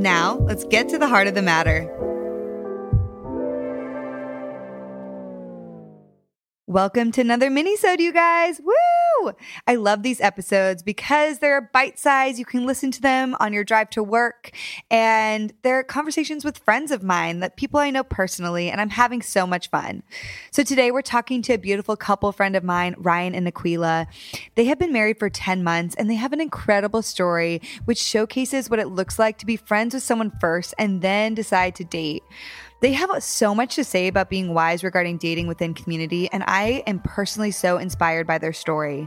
Now, 0.00 0.38
let's 0.48 0.64
get 0.64 0.88
to 0.88 0.98
the 0.98 1.06
heart 1.06 1.26
of 1.26 1.34
the 1.34 1.42
matter. 1.42 1.84
Welcome 6.66 7.12
to 7.12 7.20
another 7.20 7.50
mini-sode, 7.50 8.00
you 8.00 8.10
guys. 8.10 8.62
Woo! 8.64 8.72
I 9.66 9.74
love 9.76 10.02
these 10.02 10.20
episodes 10.20 10.82
because 10.82 11.38
they're 11.38 11.60
bite-sized. 11.60 12.38
You 12.38 12.44
can 12.44 12.66
listen 12.66 12.90
to 12.92 13.00
them 13.00 13.36
on 13.40 13.52
your 13.52 13.64
drive 13.64 13.90
to 13.90 14.02
work. 14.02 14.52
And 14.90 15.52
they're 15.62 15.82
conversations 15.82 16.44
with 16.44 16.58
friends 16.58 16.90
of 16.90 17.02
mine 17.02 17.40
that 17.40 17.56
people 17.56 17.80
I 17.80 17.90
know 17.90 18.04
personally, 18.04 18.70
and 18.70 18.80
I'm 18.80 18.90
having 18.90 19.22
so 19.22 19.46
much 19.46 19.70
fun. 19.70 20.02
So 20.50 20.62
today 20.62 20.90
we're 20.90 21.02
talking 21.02 21.42
to 21.42 21.54
a 21.54 21.58
beautiful 21.58 21.96
couple 21.96 22.32
friend 22.32 22.56
of 22.56 22.64
mine, 22.64 22.94
Ryan 22.98 23.34
and 23.34 23.46
Aqueela. 23.46 24.06
They 24.54 24.64
have 24.66 24.78
been 24.78 24.92
married 24.92 25.18
for 25.18 25.30
10 25.30 25.62
months 25.62 25.94
and 25.94 26.08
they 26.08 26.14
have 26.14 26.32
an 26.32 26.40
incredible 26.40 27.02
story 27.02 27.60
which 27.84 27.98
showcases 27.98 28.70
what 28.70 28.78
it 28.78 28.88
looks 28.88 29.18
like 29.18 29.38
to 29.38 29.46
be 29.46 29.56
friends 29.56 29.94
with 29.94 30.02
someone 30.02 30.32
first 30.40 30.74
and 30.78 31.02
then 31.02 31.34
decide 31.34 31.74
to 31.76 31.84
date. 31.84 32.22
They 32.80 32.92
have 32.92 33.10
so 33.22 33.54
much 33.54 33.74
to 33.74 33.84
say 33.84 34.08
about 34.08 34.30
being 34.30 34.54
wise 34.54 34.82
regarding 34.82 35.18
dating 35.18 35.48
within 35.48 35.74
community, 35.74 36.30
and 36.32 36.42
I 36.46 36.82
am 36.86 37.00
personally 37.00 37.50
so 37.50 37.76
inspired 37.76 38.26
by 38.26 38.38
their 38.38 38.54
story. 38.54 39.06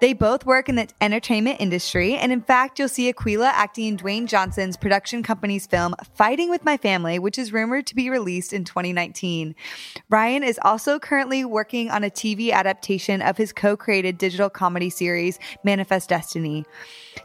They 0.00 0.12
both 0.12 0.44
work 0.44 0.68
in 0.68 0.74
the 0.74 0.88
entertainment 1.00 1.60
industry, 1.60 2.14
and 2.14 2.32
in 2.32 2.42
fact, 2.42 2.78
you'll 2.78 2.88
see 2.88 3.10
Aqueela 3.12 3.46
acting 3.46 3.86
in 3.86 3.96
Dwayne 3.96 4.26
Johnson's 4.26 4.76
production 4.76 5.22
company's 5.22 5.66
film 5.66 5.94
Fighting 6.14 6.50
with 6.50 6.64
My 6.64 6.76
Family, 6.76 7.18
which 7.18 7.38
is 7.38 7.52
rumored 7.52 7.86
to 7.86 7.94
be 7.94 8.10
released 8.10 8.52
in 8.52 8.64
2019. 8.64 9.54
Ryan 10.10 10.42
is 10.42 10.58
also 10.62 10.98
currently 10.98 11.44
working 11.44 11.90
on 11.90 12.04
a 12.04 12.10
TV 12.10 12.50
adaptation 12.50 13.22
of 13.22 13.36
his 13.36 13.52
co 13.52 13.76
created 13.76 14.18
digital 14.18 14.50
comedy 14.50 14.90
series, 14.90 15.38
Manifest 15.62 16.08
Destiny. 16.08 16.66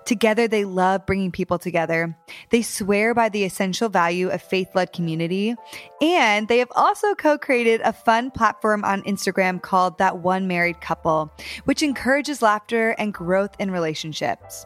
Together, 0.06 0.48
they 0.48 0.64
love 0.64 1.06
bringing 1.06 1.32
people 1.32 1.58
together. 1.58 2.16
They 2.52 2.62
swear 2.62 3.14
by 3.14 3.30
the 3.30 3.44
essential 3.44 3.90
value 3.90 4.30
of 4.30 4.42
faith 4.42 4.70
led 4.76 4.94
community. 4.94 5.56
And 6.02 6.48
they 6.48 6.60
have 6.60 6.72
also 6.76 7.16
co 7.16 7.38
created 7.38 7.82
a 7.82 7.92
fun 7.92 8.32
platform 8.32 8.86
on 8.86 9.02
Instagram 9.04 9.62
called 9.62 9.98
That 9.98 10.20
One 10.20 10.48
Married 10.48 10.80
Couple, 10.82 11.34
which 11.66 11.84
encourages 11.84 12.42
laughter 12.42 12.69
and 12.72 13.14
growth 13.14 13.52
in 13.60 13.72
relationships. 13.72 14.66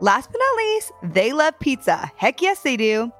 Last 0.00 0.30
but 0.30 0.38
not 0.38 0.56
least, 0.56 0.92
they 1.02 1.32
love 1.32 1.58
pizza. 1.58 2.10
Heck 2.16 2.40
yes, 2.40 2.60
they 2.60 2.76
do. 2.76 3.12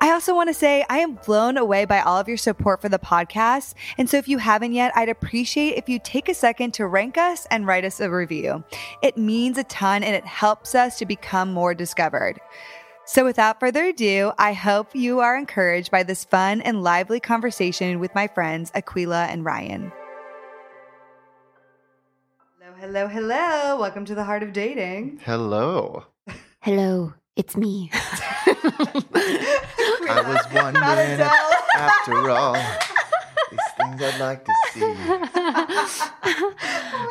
I 0.00 0.10
also 0.10 0.34
want 0.34 0.48
to 0.48 0.54
say 0.54 0.84
I 0.88 0.98
am 0.98 1.14
blown 1.14 1.58
away 1.58 1.84
by 1.84 2.00
all 2.00 2.18
of 2.18 2.28
your 2.28 2.38
support 2.38 2.80
for 2.80 2.88
the 2.88 2.98
podcast. 2.98 3.74
And 3.98 4.08
so 4.08 4.16
if 4.16 4.26
you 4.26 4.38
haven't 4.38 4.72
yet, 4.72 4.92
I'd 4.96 5.10
appreciate 5.10 5.76
if 5.76 5.88
you 5.88 5.98
take 5.98 6.28
a 6.28 6.34
second 6.34 6.72
to 6.74 6.86
rank 6.86 7.18
us 7.18 7.46
and 7.50 7.66
write 7.66 7.84
us 7.84 8.00
a 8.00 8.10
review. 8.10 8.64
It 9.02 9.18
means 9.18 9.58
a 9.58 9.64
ton 9.64 10.02
and 10.02 10.14
it 10.14 10.24
helps 10.24 10.74
us 10.74 10.98
to 10.98 11.06
become 11.06 11.52
more 11.52 11.74
discovered. 11.74 12.40
So 13.06 13.22
without 13.22 13.60
further 13.60 13.84
ado, 13.84 14.32
I 14.38 14.54
hope 14.54 14.94
you 14.94 15.20
are 15.20 15.36
encouraged 15.36 15.90
by 15.90 16.04
this 16.04 16.24
fun 16.24 16.62
and 16.62 16.82
lively 16.82 17.20
conversation 17.20 18.00
with 18.00 18.14
my 18.14 18.28
friends 18.28 18.70
Aqueela 18.72 19.28
and 19.28 19.44
Ryan. 19.44 19.92
Hello, 22.84 23.08
hello, 23.08 23.10
hello. 23.38 23.80
Welcome 23.80 24.04
to 24.04 24.14
the 24.14 24.24
Heart 24.24 24.42
of 24.42 24.52
Dating. 24.52 25.18
Hello. 25.24 26.04
Hello, 26.60 27.14
it's 27.34 27.56
me. 27.56 27.88
I 27.94 28.92
was 30.26 30.46
wondering 30.52 31.18
if, 31.18 31.32
after 31.74 32.28
all 32.30 32.52
these 33.50 33.60
things 33.78 34.02
I'd 34.02 34.20
like 34.20 34.44
to 34.44 34.52
see. 34.72 34.82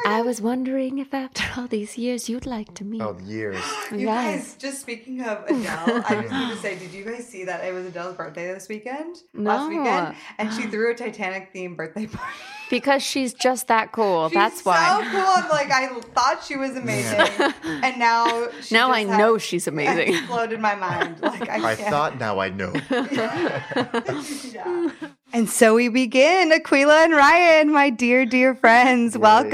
I 0.06 0.22
was 0.23 0.41
wondering 0.44 1.00
if 1.00 1.12
after 1.12 1.44
all 1.59 1.66
these 1.67 1.97
years 1.97 2.29
you'd 2.29 2.45
like 2.45 2.75
to 2.75 2.85
meet. 2.85 3.01
Oh, 3.01 3.17
years. 3.23 3.63
You 3.91 3.97
Yes. 4.00 4.45
guys, 4.45 4.56
just 4.57 4.79
speaking 4.81 5.22
of 5.22 5.44
Adele, 5.47 6.03
I 6.07 6.22
just 6.22 6.33
need 6.33 6.50
to 6.50 6.57
say, 6.57 6.78
did 6.78 6.94
you 6.94 7.03
guys 7.03 7.28
see 7.28 7.45
that 7.45 7.63
it 7.66 7.73
was 7.73 7.88
Adele's 7.88 8.16
birthday 8.16 8.53
this 8.53 8.69
weekend? 8.69 9.23
Last 9.33 9.72
No. 9.72 9.79
weekend? 9.79 10.16
And 10.38 10.53
she 10.53 10.67
threw 10.67 10.91
a 10.91 10.95
Titanic 10.95 11.51
themed 11.53 11.78
birthday 11.78 12.06
party. 12.06 12.38
Because 12.73 13.03
she's 13.03 13.35
just 13.35 13.67
that 13.67 13.91
cool. 13.91 14.29
She's 14.29 14.34
That's 14.34 14.66
why. 14.66 14.88
so 14.88 15.00
why. 15.00 15.11
cool. 15.11 15.50
Like 15.51 15.69
I 15.69 15.89
thought 16.16 16.44
she 16.44 16.56
was 16.56 16.75
amazing, 16.75 17.19
and 17.63 18.00
now 18.00 18.25
she 18.61 18.73
Now 18.73 18.88
just 18.88 18.97
I 18.97 19.00
has 19.01 19.19
know 19.19 19.38
she's 19.38 19.67
amazing. 19.67 20.16
Exploded 20.16 20.59
my 20.59 20.73
mind. 20.73 21.22
Like 21.22 21.47
I, 21.50 21.73
I 21.73 21.75
thought 21.75 22.19
now 22.19 22.39
I 22.39 22.50
know. 22.50 22.73
Yeah. 24.51 24.89
And 25.33 25.50
so 25.50 25.73
we 25.75 25.89
begin. 25.89 26.51
Aqueela 26.51 27.06
and 27.06 27.13
Ryan, 27.13 27.72
my 27.72 27.89
dear, 27.89 28.25
dear 28.25 28.53
friends, 28.53 29.16
Yay. 29.16 29.22
welcome. 29.22 29.51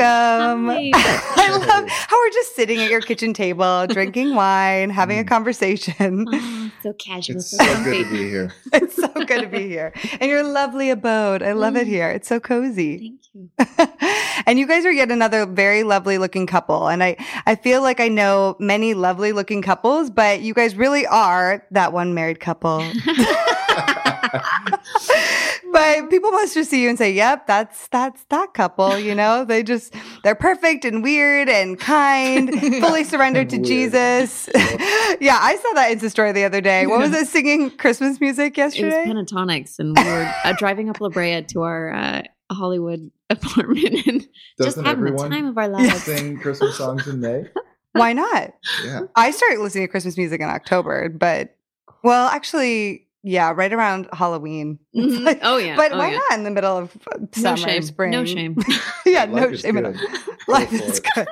Hi. 0.68 0.92
I 0.94 1.58
love 1.58 1.90
how 1.90 2.18
we're 2.18 2.32
just 2.32 2.56
sitting 2.56 2.80
at 2.80 2.90
your 2.90 3.00
kitchen 3.00 3.34
table, 3.34 3.88
drinking 3.88 4.36
wine, 4.36 4.90
having 4.90 5.20
a 5.20 5.24
mm. 5.24 5.28
conversation. 5.28 6.26
So 6.82 6.94
casual. 6.94 7.38
It's 7.38 7.52
so 7.52 7.58
so 7.58 7.84
good 7.84 8.06
to 8.06 8.12
be 8.12 8.30
here. 8.30 8.54
It's 8.74 8.96
so 8.96 9.08
good 9.10 9.42
to 9.42 9.48
be 9.48 9.68
here. 9.68 9.92
And 10.22 10.30
your 10.30 10.44
lovely 10.44 10.90
abode. 10.92 11.44
I 11.44 11.52
love 11.54 11.76
it 11.76 11.88
Mm. 11.88 11.90
here. 11.90 12.10
It's 12.10 12.28
so 12.28 12.40
cozy. 12.40 12.98
Thank 12.98 13.20
you. 13.34 13.50
and 14.46 14.58
you 14.60 14.66
guys 14.68 14.86
are 14.86 14.92
yet 14.92 15.12
another 15.12 15.46
very 15.46 15.84
lovely 15.84 16.18
looking 16.18 16.48
couple. 16.48 16.88
And 16.88 17.04
I, 17.04 17.18
I 17.46 17.56
feel 17.56 17.82
like 17.82 18.00
I 18.00 18.08
know 18.08 18.56
many 18.60 18.94
lovely 18.94 19.32
looking 19.34 19.62
couples, 19.62 20.10
but 20.10 20.42
you 20.42 20.54
guys 20.54 20.76
really 20.76 21.06
are 21.06 21.66
that 21.72 21.92
one 21.94 22.14
married 22.14 22.40
couple. 22.40 22.80
but 25.72 26.10
people 26.10 26.32
must 26.32 26.54
just 26.54 26.70
see 26.70 26.82
you 26.84 26.90
and 26.90 26.98
say, 26.98 27.12
"Yep, 27.12 27.48
that's 27.48 27.88
that's 27.88 28.24
that 28.26 28.54
couple." 28.54 28.98
You 28.98 29.16
know, 29.16 29.46
they 29.48 29.64
just 29.64 29.94
they're 30.24 30.36
perfect 30.36 30.86
and 30.86 31.04
weird 31.04 31.50
and 31.50 31.80
kind, 31.80 32.54
fully 32.80 33.04
surrendered 33.04 33.50
to 33.52 33.58
weird. 33.58 33.68
Jesus. 33.68 34.50
yeah, 35.20 35.38
I 35.42 35.60
saw 35.62 35.74
that 35.76 35.90
Insta 35.92 36.10
story 36.10 36.32
the 36.32 36.44
other 36.44 36.62
day. 36.62 36.88
What 36.88 37.00
was 37.00 37.14
it? 37.14 37.28
Singing 37.28 37.72
Christmas 37.72 38.20
music 38.20 38.58
yesterday? 38.58 38.84
It 38.84 38.86
was 38.86 38.96
yesterday. 39.08 39.36
Pentatonix, 39.36 39.80
and 39.80 39.98
we 39.98 40.04
were 40.04 40.34
uh, 40.44 40.54
driving 40.58 40.90
up 40.90 41.00
La 41.02 41.10
Brea 41.10 41.42
to 41.44 41.62
our 41.62 41.94
uh, 41.94 42.22
Hollywood 42.52 43.12
apartment 43.30 44.08
and 44.08 44.22
just 44.22 44.30
Doesn't 44.78 44.86
having 44.86 45.16
the 45.16 45.30
time 45.30 45.46
of 45.48 45.58
our 45.58 45.68
lives. 45.68 46.04
sing 46.04 46.40
Christmas 46.40 46.78
songs 46.78 47.08
in 47.08 47.20
May? 47.22 47.46
Why 47.94 48.14
not? 48.14 48.54
Yeah. 48.86 49.02
I 49.16 49.32
started 49.32 49.60
listening 49.60 49.86
to 49.86 49.92
Christmas 49.92 50.18
music 50.18 50.42
in 50.42 50.48
October, 50.48 51.10
but 51.10 51.56
well, 52.04 52.28
actually, 52.30 53.08
yeah, 53.24 53.52
right 53.56 53.72
around 53.74 54.08
Halloween. 54.14 54.80
It's 54.94 55.16
Mhm. 55.18 55.24
like- 55.24 55.40
oh 55.44 55.58
yeah, 55.58 55.76
but 55.76 55.92
oh, 55.92 55.98
why 55.98 56.12
yeah. 56.12 56.18
not 56.30 56.38
in 56.40 56.44
the 56.44 56.50
middle 56.52 56.76
of 56.76 56.96
uh, 57.14 57.18
No 57.20 57.28
summer, 57.32 57.58
shame. 57.58 57.82
spring? 57.84 58.12
No 58.12 58.26
shame. 58.36 58.58
yeah, 59.06 59.26
Life 59.26 59.52
no 59.52 59.56
shame 59.56 59.76
good. 59.76 59.98
Life 60.48 60.74
is 60.74 61.00
good. 61.00 61.28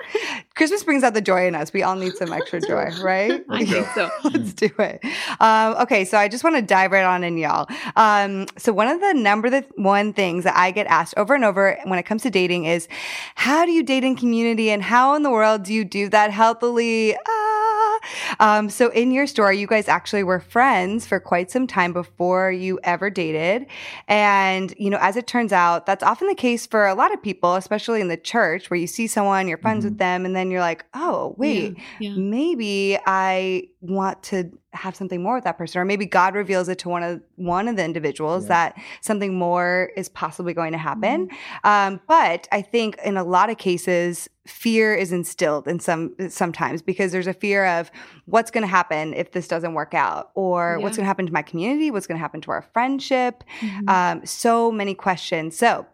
Christmas 0.56 0.84
brings 0.84 1.04
out 1.04 1.14
the 1.16 1.22
joy 1.22 1.48
in 1.48 1.56
us. 1.56 1.74
We 1.74 1.82
all 1.82 1.96
need 1.96 2.14
some 2.18 2.32
extra 2.32 2.62
joy, 2.62 2.90
right? 3.02 3.44
I 3.50 3.66
think 3.66 3.88
so. 3.96 4.10
Let's 4.26 4.54
do 4.54 4.70
it. 4.78 5.04
Um, 5.40 5.76
okay, 5.82 6.06
so 6.06 6.18
I 6.20 6.28
just 6.28 6.44
want 6.44 6.56
to 6.56 6.62
dive 6.62 6.92
right 6.92 7.04
on 7.04 7.24
in, 7.24 7.38
y'all. 7.38 7.68
Um, 7.96 8.46
so 8.58 8.72
one 8.74 8.88
of 8.88 9.00
the 9.02 9.14
number 9.14 9.50
the 9.50 9.66
one 9.76 10.14
things 10.14 10.44
that 10.44 10.56
I 10.56 10.70
get 10.72 10.86
asked 10.88 11.16
over 11.18 11.34
and 11.34 11.44
over 11.44 11.80
when 11.86 11.98
it 11.98 12.04
comes 12.04 12.22
to 12.24 12.30
dating 12.30 12.66
is, 12.66 12.88
how 13.36 13.66
do 13.66 13.72
you 13.72 13.82
date 13.82 14.04
in 14.04 14.16
community, 14.16 14.70
and 14.70 14.84
how 14.84 15.16
in 15.16 15.24
the 15.24 15.32
world 15.32 15.64
do 15.64 15.74
you 15.74 15.84
do 15.84 16.10
that 16.10 16.30
healthily? 16.32 17.16
Ah. 17.28 17.47
Um, 18.40 18.70
so 18.70 18.90
in 18.92 19.12
your 19.12 19.28
story, 19.28 19.58
you 19.60 19.68
guys 19.68 19.88
actually 19.88 20.24
were 20.24 20.40
friends 20.40 21.06
for 21.08 21.20
quite 21.20 21.52
some 21.52 21.68
time 21.68 21.94
before 21.94 22.52
you 22.52 22.80
ever 22.84 23.10
dated, 23.10 23.68
and 24.08 24.74
you 24.78 24.90
know, 24.90 25.00
as 25.02 25.16
it 25.16 25.28
turns 25.28 25.52
out, 25.54 25.86
that's 25.86 26.04
often 26.04 26.28
the 26.28 26.36
case 26.36 26.66
for 26.66 26.88
a 26.88 26.96
lot 26.96 27.14
of 27.14 27.22
people, 27.22 27.56
especially 27.56 28.02
in 28.02 28.08
the 28.08 28.18
church, 28.18 28.70
where 28.70 28.80
you 28.80 28.88
see 28.88 29.08
someone, 29.08 29.48
you're 29.48 29.58
friends 29.58 29.86
with 29.86 29.98
them, 29.98 30.26
and 30.26 30.36
then 30.36 30.52
you're 30.52 30.62
like, 30.62 30.86
oh 30.94 31.36
wait 31.38 31.78
Yeah. 32.00 32.14
maybe 32.16 32.98
I 33.06 33.64
want 33.82 34.24
to 34.24 34.52
have 34.74 34.96
something 34.96 35.24
more 35.24 35.36
with 35.36 35.44
that 35.46 35.58
person, 35.58 35.82
or 35.82 35.86
maybe 35.86 36.06
God 36.06 36.36
reveals 36.36 36.70
it 36.70 36.78
to 36.80 36.90
one 36.90 37.04
of 37.04 37.22
one 37.36 37.68
of 37.68 37.76
the 37.78 37.84
individuals 37.84 38.44
Yeah. 38.44 38.50
that 38.50 38.78
something 39.02 39.38
more 39.38 39.92
is 39.96 40.10
possibly 40.10 40.54
going 40.54 40.72
to 40.74 40.78
happen. 40.78 41.30
Um, 41.64 42.00
but 42.08 42.48
I 42.52 42.62
think 42.62 42.98
in 43.04 43.18
a 43.18 43.24
lot 43.24 43.50
of 43.50 43.58
cases, 43.58 44.30
fear 44.48 44.96
is 44.96 45.12
instilled 45.12 45.68
in 45.68 45.80
some 45.80 46.16
sometimes 46.30 46.82
because 46.82 47.12
there's 47.12 47.28
a 47.28 47.34
fear 47.34 47.66
of 47.66 47.92
what's 48.26 48.50
going 48.52 48.64
to 48.64 48.68
happen 48.68 49.14
if 49.14 49.32
this 49.32 49.48
doesn't 49.48 49.74
work 49.74 49.94
out, 49.94 50.32
or 50.34 50.80
what's 50.80 50.98
going 50.98 51.04
to 51.04 51.08
happen 51.08 51.26
to 51.26 51.34
my 51.34 51.42
community, 51.42 51.92
what's 51.92 52.08
going 52.08 52.18
to 52.18 52.22
happen 52.22 52.42
to 52.42 52.52
our 52.52 52.62
friendship. 52.74 53.44
Mhm. 53.60 53.90
Um, 53.90 54.26
so 54.26 54.72
many 54.72 54.94
questions. 54.94 55.58
So. 55.58 55.86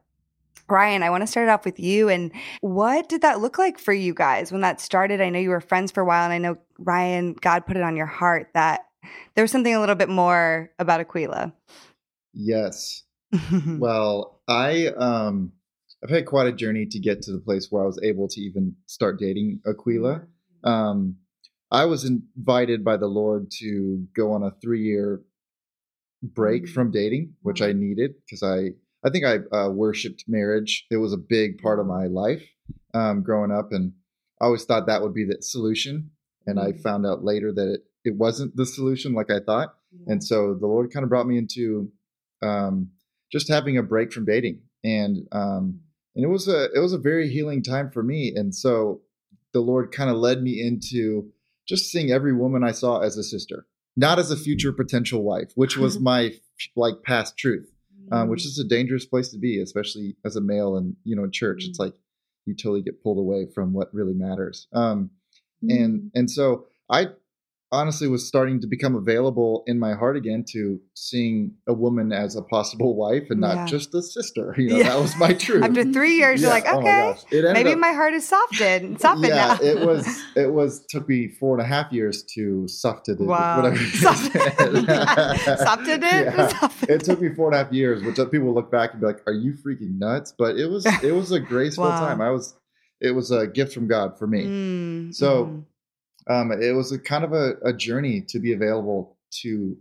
Ryan, 0.70 1.04
I 1.04 1.10
want 1.10 1.22
to 1.22 1.28
start 1.28 1.50
off 1.50 1.66
with 1.66 1.78
you. 1.78 2.08
And 2.08 2.32
what 2.62 3.10
did 3.10 3.22
that 3.22 3.42
look 3.42 3.58
like 3.58 3.78
for 3.78 3.92
you 3.92 4.14
guys 4.14 4.50
when 4.50 4.62
that 4.62 4.80
started? 4.80 5.20
I 5.20 5.30
know 5.30 5.38
you 5.38 5.50
were 5.50 5.60
friends 5.60 5.92
for 5.92 6.00
a 6.00 6.06
while, 6.06 6.24
and 6.24 6.32
I 6.34 6.38
know 6.38 6.58
Ryan, 6.80 7.34
God 7.34 7.68
put 7.68 7.76
it 7.76 7.84
on 7.84 7.98
your 7.98 8.06
heart 8.06 8.48
that 8.54 8.86
there 9.36 9.44
was 9.44 9.52
something 9.52 9.76
a 9.76 9.80
little 9.82 9.94
bit 9.96 10.08
more 10.08 10.72
about 10.80 11.06
Aqueela. 11.06 11.52
Yes. 12.34 13.04
Well, 13.80 14.40
I 14.48 14.88
um 14.98 15.52
I've 16.04 16.10
had 16.10 16.26
quite 16.26 16.48
a 16.48 16.52
journey 16.52 16.86
to 16.88 17.00
get 17.00 17.22
to 17.24 17.32
the 17.32 17.40
place 17.40 17.68
where 17.70 17.84
I 17.84 17.86
was 17.86 18.00
able 18.04 18.28
to 18.28 18.42
even 18.42 18.76
start 18.86 19.20
dating 19.20 19.62
Aqueela. 19.66 20.26
Um 20.64 21.18
I 21.72 21.86
was 21.86 22.06
invited 22.06 22.84
by 22.84 22.98
the 22.98 23.08
Lord 23.08 23.50
to 23.60 24.06
go 24.16 24.32
on 24.34 24.44
a 24.44 24.52
3-year 24.64 25.24
break 26.22 26.70
from 26.70 26.92
dating, 26.92 27.34
which 27.42 27.64
I 27.64 27.74
needed 27.74 28.12
because 28.26 28.44
I 28.44 28.74
I 29.06 29.10
think 29.10 29.26
I 29.26 29.40
uh, 29.56 29.70
worshipped 29.70 30.26
marriage. 30.28 30.86
It 30.90 30.98
was 30.98 31.14
a 31.14 31.18
big 31.18 31.62
part 31.62 31.80
of 31.80 31.86
my 31.86 32.06
life 32.06 32.44
um, 32.94 33.22
growing 33.22 33.52
up, 33.52 33.72
and 33.72 33.92
I 34.42 34.46
always 34.46 34.64
thought 34.64 34.88
that 34.88 35.02
would 35.02 35.14
be 35.14 35.26
the 35.26 35.42
solution. 35.42 36.12
And 36.46 36.60
I 36.60 36.72
found 36.72 37.06
out 37.06 37.24
later 37.24 37.52
that 37.54 37.74
it, 37.74 37.82
it 38.06 38.16
wasn't 38.16 38.56
the 38.56 38.66
solution 38.66 39.14
like 39.14 39.30
I 39.30 39.40
thought. 39.40 39.76
And 40.08 40.24
so 40.24 40.56
the 40.60 40.68
Lord 40.68 40.92
kind 40.92 41.04
of 41.04 41.10
brought 41.10 41.28
me 41.28 41.38
into 41.38 41.92
um, 42.42 42.92
just 43.32 43.50
having 43.50 43.78
a 43.78 43.84
break 43.84 44.14
from 44.14 44.26
dating, 44.26 44.62
and 44.84 45.28
um, 45.32 45.82
and 46.16 46.24
it 46.24 46.30
was 46.30 46.48
a 46.48 46.72
it 46.74 46.80
was 46.80 46.94
a 46.94 46.98
very 46.98 47.30
healing 47.30 47.64
time 47.64 47.90
for 47.92 48.04
me. 48.04 48.34
And 48.36 48.54
so 48.54 49.02
the 49.54 49.62
Lord 49.62 49.92
kind 49.92 50.10
of 50.10 50.18
led 50.18 50.42
me 50.42 50.62
into 50.62 51.32
just 51.68 51.92
seeing 51.92 52.12
every 52.12 52.34
woman 52.34 52.64
I 52.64 52.72
saw 52.72 53.00
as 53.00 53.18
a 53.18 53.24
sister, 53.24 53.66
not 53.96 54.20
as 54.20 54.32
a 54.32 54.38
future 54.38 54.72
potential 54.74 55.24
wife, 55.24 55.52
which 55.56 55.78
was 55.78 56.00
my 56.02 56.34
like 56.76 57.04
past 57.04 57.38
truth, 57.38 57.72
um, 58.12 58.30
which 58.30 58.46
is 58.46 58.60
a 58.60 58.68
dangerous 58.68 59.06
place 59.06 59.30
to 59.30 59.38
be, 59.38 59.62
especially 59.62 60.16
as 60.26 60.36
a 60.36 60.42
male 60.42 60.78
and 60.78 60.96
you 61.04 61.16
know 61.16 61.24
in 61.24 61.32
church. 61.32 61.66
It's 61.66 61.80
like 61.80 61.94
you 62.46 62.56
totally 62.56 62.82
get 62.82 63.02
pulled 63.02 63.18
away 63.18 63.48
from 63.54 63.74
what 63.74 63.94
really 63.94 64.14
matters. 64.14 64.68
Um, 64.74 65.12
and 65.70 66.12
and 66.14 66.30
so 66.30 66.66
I 66.90 67.08
honestly 67.74 68.08
was 68.08 68.28
starting 68.28 68.62
to 68.62 68.68
become 68.68 68.96
available 68.96 69.64
in 69.66 69.80
my 69.80 69.94
heart 69.94 70.16
again 70.16 70.46
to 70.54 70.80
seeing 70.96 71.54
a 71.68 71.74
woman 71.74 72.12
as 72.14 72.36
a 72.36 72.42
possible 72.44 72.96
wife 73.06 73.24
and 73.32 73.40
not 73.42 73.56
Yeah. 73.56 73.66
just 73.66 73.94
a 73.96 74.02
sister. 74.02 74.54
You 74.60 74.70
know, 74.70 74.78
Yeah. 74.78 74.90
that 74.92 75.00
was 75.02 75.18
my 75.18 75.34
truth. 75.34 75.64
After 75.64 75.84
three 75.84 76.16
years, 76.22 76.42
you're 76.42 76.50
Yeah. 76.50 76.54
like, 76.54 76.66
Oh 76.68 76.80
my 76.82 77.02
okay. 77.10 77.20
It 77.32 77.38
ended 77.46 77.54
maybe 77.54 77.72
up- 77.74 77.80
my 77.80 77.94
heart 78.00 78.14
is 78.14 78.28
softened, 78.28 79.02
softened 79.02 79.28
yeah, 79.28 79.58
now. 79.60 79.66
it 79.72 79.86
was 79.86 80.06
it 80.36 80.54
was 80.54 80.86
took 80.90 81.10
me 81.10 81.28
four 81.40 81.58
and 81.58 81.64
a 81.66 81.68
half 81.68 81.92
years 81.92 82.24
to 82.36 82.68
soften 82.68 83.16
it. 83.20 83.26
Wow. 83.26 83.58
Whatever 83.58 83.82
you 83.82 83.88
Softened- 83.88 84.86
said. 84.88 85.58
Softened 85.60 86.04
it? 86.04 86.50
Softened 86.52 86.90
It 86.92 87.04
took 87.04 87.20
me 87.22 87.30
four 87.36 87.48
and 87.48 87.56
a 87.56 87.64
half 87.64 87.74
years, 87.74 88.04
which 88.04 88.18
people 88.32 88.54
look 88.54 88.72
back 88.72 88.92
and 88.92 89.02
be 89.02 89.08
like, 89.08 89.22
"Are 89.28 89.34
you 89.34 89.54
freaking 89.54 89.98
nuts?" 90.00 90.34
But 90.38 90.58
it 90.58 90.68
was 90.70 90.86
it 91.04 91.14
was 91.14 91.32
a 91.32 91.40
graceful 91.40 91.86
Wow. 91.86 92.00
time. 92.00 92.22
I 92.22 92.30
was 92.30 92.54
it 93.02 93.12
was 93.16 93.32
a 93.32 93.48
gift 93.48 93.74
from 93.74 93.88
God 93.88 94.18
for 94.18 94.28
me. 94.28 94.44
Mm, 94.46 95.14
So, 95.14 95.46
mhm. 95.46 95.64
Um, 96.30 96.52
it 96.52 96.72
was 96.76 96.92
a 96.92 97.00
kind 97.00 97.24
of 97.24 97.34
a, 97.34 97.54
a 97.64 97.74
journey 97.74 98.22
to 98.30 98.40
be 98.40 98.54
available 98.54 99.18
to, 99.42 99.76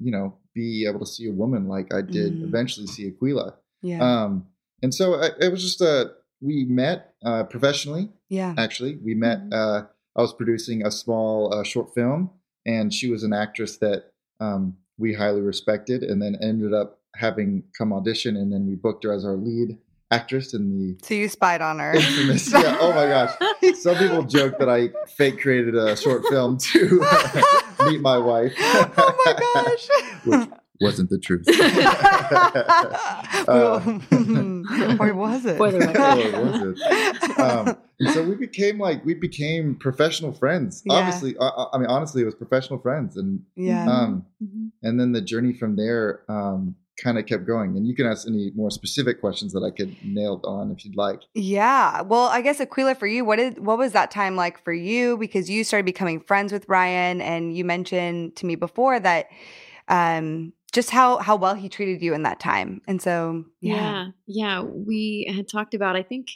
you 0.00 0.10
know, 0.10 0.36
be 0.54 0.86
able 0.88 1.00
to 1.00 1.06
see 1.06 1.28
a 1.28 1.32
woman 1.32 1.66
like 1.68 1.92
I 1.94 2.02
did 2.02 2.32
Mm. 2.40 2.44
eventually 2.44 2.86
see 2.86 3.10
Aqueela. 3.10 3.54
yeah, 3.82 4.00
Um, 4.24 4.46
and 4.82 4.92
so 4.94 5.14
I, 5.14 5.30
it 5.40 5.50
was 5.50 5.62
just 5.62 5.80
a 5.80 6.12
we 6.40 6.64
met 6.64 7.14
uh, 7.24 7.44
professionally. 7.44 8.10
yeah. 8.28 8.52
Actually, 8.58 8.96
we 8.96 9.14
met. 9.14 9.38
Uh, 9.52 9.82
I 10.16 10.20
was 10.20 10.32
producing 10.34 10.84
a 10.84 10.90
small 10.90 11.54
uh, 11.54 11.62
short 11.62 11.94
film, 11.94 12.30
and 12.66 12.92
she 12.92 13.08
was 13.10 13.22
an 13.22 13.32
actress 13.32 13.76
that 13.78 14.10
um, 14.40 14.76
we 14.98 15.14
highly 15.14 15.40
respected, 15.40 16.02
and 16.02 16.20
then 16.20 16.36
ended 16.42 16.74
up 16.74 16.98
having 17.14 17.62
come 17.78 17.92
audition, 17.92 18.36
and 18.36 18.52
then 18.52 18.66
we 18.66 18.74
booked 18.74 19.04
her 19.04 19.12
as 19.12 19.24
our 19.24 19.36
lead 19.36 19.78
actress 20.12 20.54
in 20.54 20.78
the 20.78 21.06
So 21.06 21.14
you 21.14 21.28
spied 21.28 21.62
on 21.62 21.78
her. 21.78 21.94
infamous. 21.94 22.52
yeah, 22.52 22.76
oh 22.80 22.92
my 22.92 23.06
gosh. 23.06 23.32
Some 23.80 23.96
people 23.96 24.22
joke 24.24 24.58
that 24.58 24.68
I 24.68 24.90
fake 25.16 25.40
created 25.40 25.74
a 25.74 25.96
short 25.96 26.22
film 26.30 26.58
to 26.58 27.06
meet 27.86 28.00
my 28.00 28.18
wife. 28.18 28.52
oh 28.58 29.14
my 29.24 29.32
gosh. 29.64 29.88
Which 30.24 30.48
wasn't 30.80 31.10
the 31.10 31.18
truth. 31.18 31.46
or 33.48 33.80
was 35.14 35.44
it? 35.46 35.56
For 35.56 35.70
the 35.70 35.78
record. 35.78 36.34
Or 36.34 36.44
was 36.44 36.80
it? 36.80 37.38
Um, 37.38 37.76
so 38.12 38.22
we 38.24 38.34
became 38.34 38.78
like 38.78 39.04
we 39.04 39.14
became 39.14 39.76
professional 39.76 40.32
friends. 40.32 40.82
Yeah. 40.84 40.94
Obviously, 40.94 41.36
I, 41.40 41.66
I 41.72 41.78
mean, 41.78 41.86
honestly, 41.88 42.22
it 42.22 42.24
was 42.24 42.34
professional 42.34 42.78
friends, 42.80 43.16
and 43.16 43.42
yeah. 43.56 43.86
um, 43.88 44.26
Mhm. 44.42 44.70
and 44.82 44.98
then 44.98 45.12
the 45.12 45.20
journey 45.20 45.52
from 45.52 45.76
there 45.76 46.22
um, 46.28 46.74
kind 47.02 47.18
of 47.18 47.26
kept 47.26 47.46
going. 47.46 47.76
And 47.76 47.86
you 47.86 47.94
can 47.94 48.06
ask 48.06 48.26
any 48.26 48.52
more 48.54 48.70
specific 48.70 49.20
questions 49.20 49.52
that 49.52 49.62
I 49.62 49.70
could 49.70 49.96
nail 50.04 50.40
on 50.44 50.70
if 50.70 50.84
you'd 50.84 50.96
like. 50.96 51.20
Yeah. 51.34 52.02
Well, 52.02 52.26
I 52.26 52.40
guess 52.40 52.60
Aqueela 52.60 52.96
for 52.96 53.06
you, 53.06 53.24
what 53.24 53.36
did 53.36 53.64
what 53.64 53.78
was 53.78 53.92
that 53.92 54.10
time 54.10 54.36
like 54.36 54.62
for 54.62 54.72
you? 54.72 55.16
Because 55.16 55.48
you 55.48 55.64
started 55.64 55.86
becoming 55.86 56.20
friends 56.20 56.52
with 56.52 56.68
Ryan 56.68 57.20
and 57.20 57.56
you 57.56 57.64
mentioned 57.64 58.36
to 58.36 58.46
me 58.46 58.54
before 58.54 59.00
that 59.00 59.28
um 59.88 60.52
just 60.72 60.90
how 60.90 61.18
how 61.18 61.36
well 61.36 61.54
he 61.54 61.68
treated 61.68 62.02
you 62.02 62.14
in 62.14 62.22
that 62.22 62.40
time. 62.40 62.80
And 62.88 63.00
so 63.00 63.44
yeah. 63.60 63.74
Yeah. 63.74 64.08
yeah, 64.26 64.62
We 64.62 65.32
had 65.34 65.48
talked 65.48 65.74
about, 65.74 65.96
I 65.96 66.02
think 66.02 66.28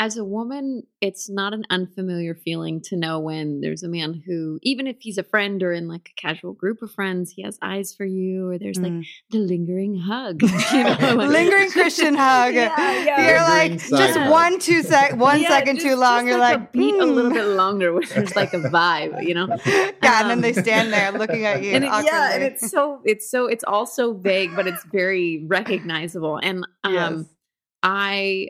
as 0.00 0.16
a 0.16 0.24
woman, 0.24 0.82
it's 1.00 1.30
not 1.30 1.54
an 1.54 1.62
unfamiliar 1.70 2.34
feeling 2.34 2.80
to 2.82 2.96
know 2.96 3.20
when 3.20 3.60
there's 3.60 3.84
a 3.84 3.88
man 3.88 4.22
who, 4.26 4.58
even 4.62 4.88
if 4.88 4.96
he's 5.00 5.18
a 5.18 5.22
friend 5.22 5.62
or 5.62 5.72
in 5.72 5.86
like 5.86 6.10
a 6.10 6.20
casual 6.20 6.52
group 6.52 6.82
of 6.82 6.90
friends, 6.90 7.30
he 7.30 7.42
has 7.42 7.56
eyes 7.62 7.94
for 7.94 8.04
you, 8.04 8.48
or 8.48 8.58
there's 8.58 8.78
like 8.78 8.90
Mm. 8.92 9.06
the 9.30 9.38
lingering 9.38 9.96
hug. 10.00 10.42
you 10.72 10.82
know, 10.84 10.96
like- 11.14 11.28
lingering 11.30 11.70
Christian 11.70 12.16
hug. 12.16 12.54
Yeah, 12.54 12.74
yeah. 13.04 13.28
You're 13.28 13.48
Lingering 13.48 13.70
like 13.70 13.80
side 13.80 13.98
just 14.14 14.30
one 14.30 14.58
two 14.58 14.82
sec 14.82 15.14
one 15.16 15.40
Yeah, 15.40 15.48
second 15.50 15.76
just- 15.76 15.86
too 15.86 15.94
long. 15.94 16.18
just 16.22 16.26
You're 16.26 16.38
like 16.38 16.58
like, 16.58 16.68
a 16.68 16.72
beat 16.72 16.94
a 16.96 17.04
little 17.06 17.30
"Hmm." 17.30 17.36
bit 17.36 17.46
longer 17.46 17.92
where 17.92 18.02
there's 18.04 18.34
like 18.34 18.52
a 18.52 18.58
vibe, 18.58 19.24
you 19.24 19.34
know? 19.34 19.46
Yeah, 20.02 20.20
and 20.22 20.28
then 20.30 20.40
they 20.40 20.52
Um, 20.54 20.62
stand 20.62 20.92
there 20.92 21.12
looking 21.12 21.44
at 21.46 21.62
you. 21.62 21.70
and 21.70 21.84
it- 21.84 22.04
yeah, 22.04 22.32
and 22.34 22.42
it's 22.42 22.68
so 22.68 23.00
it's 23.04 23.30
so 23.30 23.46
it's 23.46 23.62
also 23.64 24.12
vague, 24.12 24.56
but 24.56 24.66
it's 24.66 24.84
very 24.86 25.44
recognizable. 25.46 26.36
And 26.42 26.66
um, 26.82 26.92
Yes. 26.92 27.24
I 27.84 28.48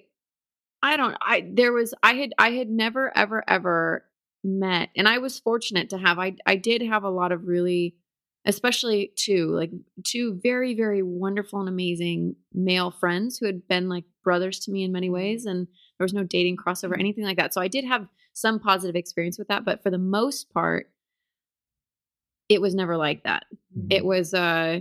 I 0.84 0.96
don't 0.96 1.16
I 1.20 1.48
there 1.50 1.72
was 1.72 1.94
I 2.02 2.14
had 2.14 2.34
I 2.38 2.50
had 2.50 2.69
never 2.69 3.16
ever 3.16 3.42
ever 3.48 4.04
met, 4.44 4.90
and 4.94 5.08
I 5.08 5.19
was 5.19 5.40
fortunate 5.40 5.90
to 5.90 5.98
have 5.98 6.19
I 6.19 6.36
I 6.46 6.56
did 6.56 6.82
have 6.82 7.02
a 7.02 7.10
lot 7.10 7.32
of 7.32 7.48
really 7.48 7.96
especially 8.46 9.10
two 9.16 9.48
like 9.48 9.70
two 10.04 10.38
very 10.42 10.75
very 10.75 11.02
wonderful 11.02 11.60
and 11.60 11.69
amazing 11.69 12.36
male 12.52 12.90
friends 12.90 13.38
who 13.38 13.46
had 13.46 13.66
been 13.66 13.88
like 13.88 14.04
brothers 14.22 14.60
to 14.60 14.70
me 14.70 14.84
in 14.84 14.92
many 14.92 15.06
mm-hmm. 15.06 15.14
ways 15.14 15.46
and 15.46 15.66
there 15.98 16.04
was 16.04 16.12
no 16.12 16.22
dating 16.25 16.56
crossover 16.56 16.90
mm-hmm. 16.90 17.00
anything 17.00 17.25
like 17.25 17.38
that 17.38 17.54
so 17.54 17.62
i 17.62 17.69
did 17.69 17.86
have 17.86 18.06
some 18.34 18.60
positive 18.60 18.96
experience 18.96 19.38
with 19.38 19.48
that 19.48 19.64
but 19.64 19.82
for 19.82 19.88
the 19.88 19.96
most 19.96 20.52
part 20.52 20.90
it 22.48 22.60
was 22.60 22.75
never 22.75 22.96
like 22.96 23.25
that. 23.25 23.44
It 23.90 23.98
mm-hmm. 23.98 24.06
was 24.06 24.34
uh 24.34 24.81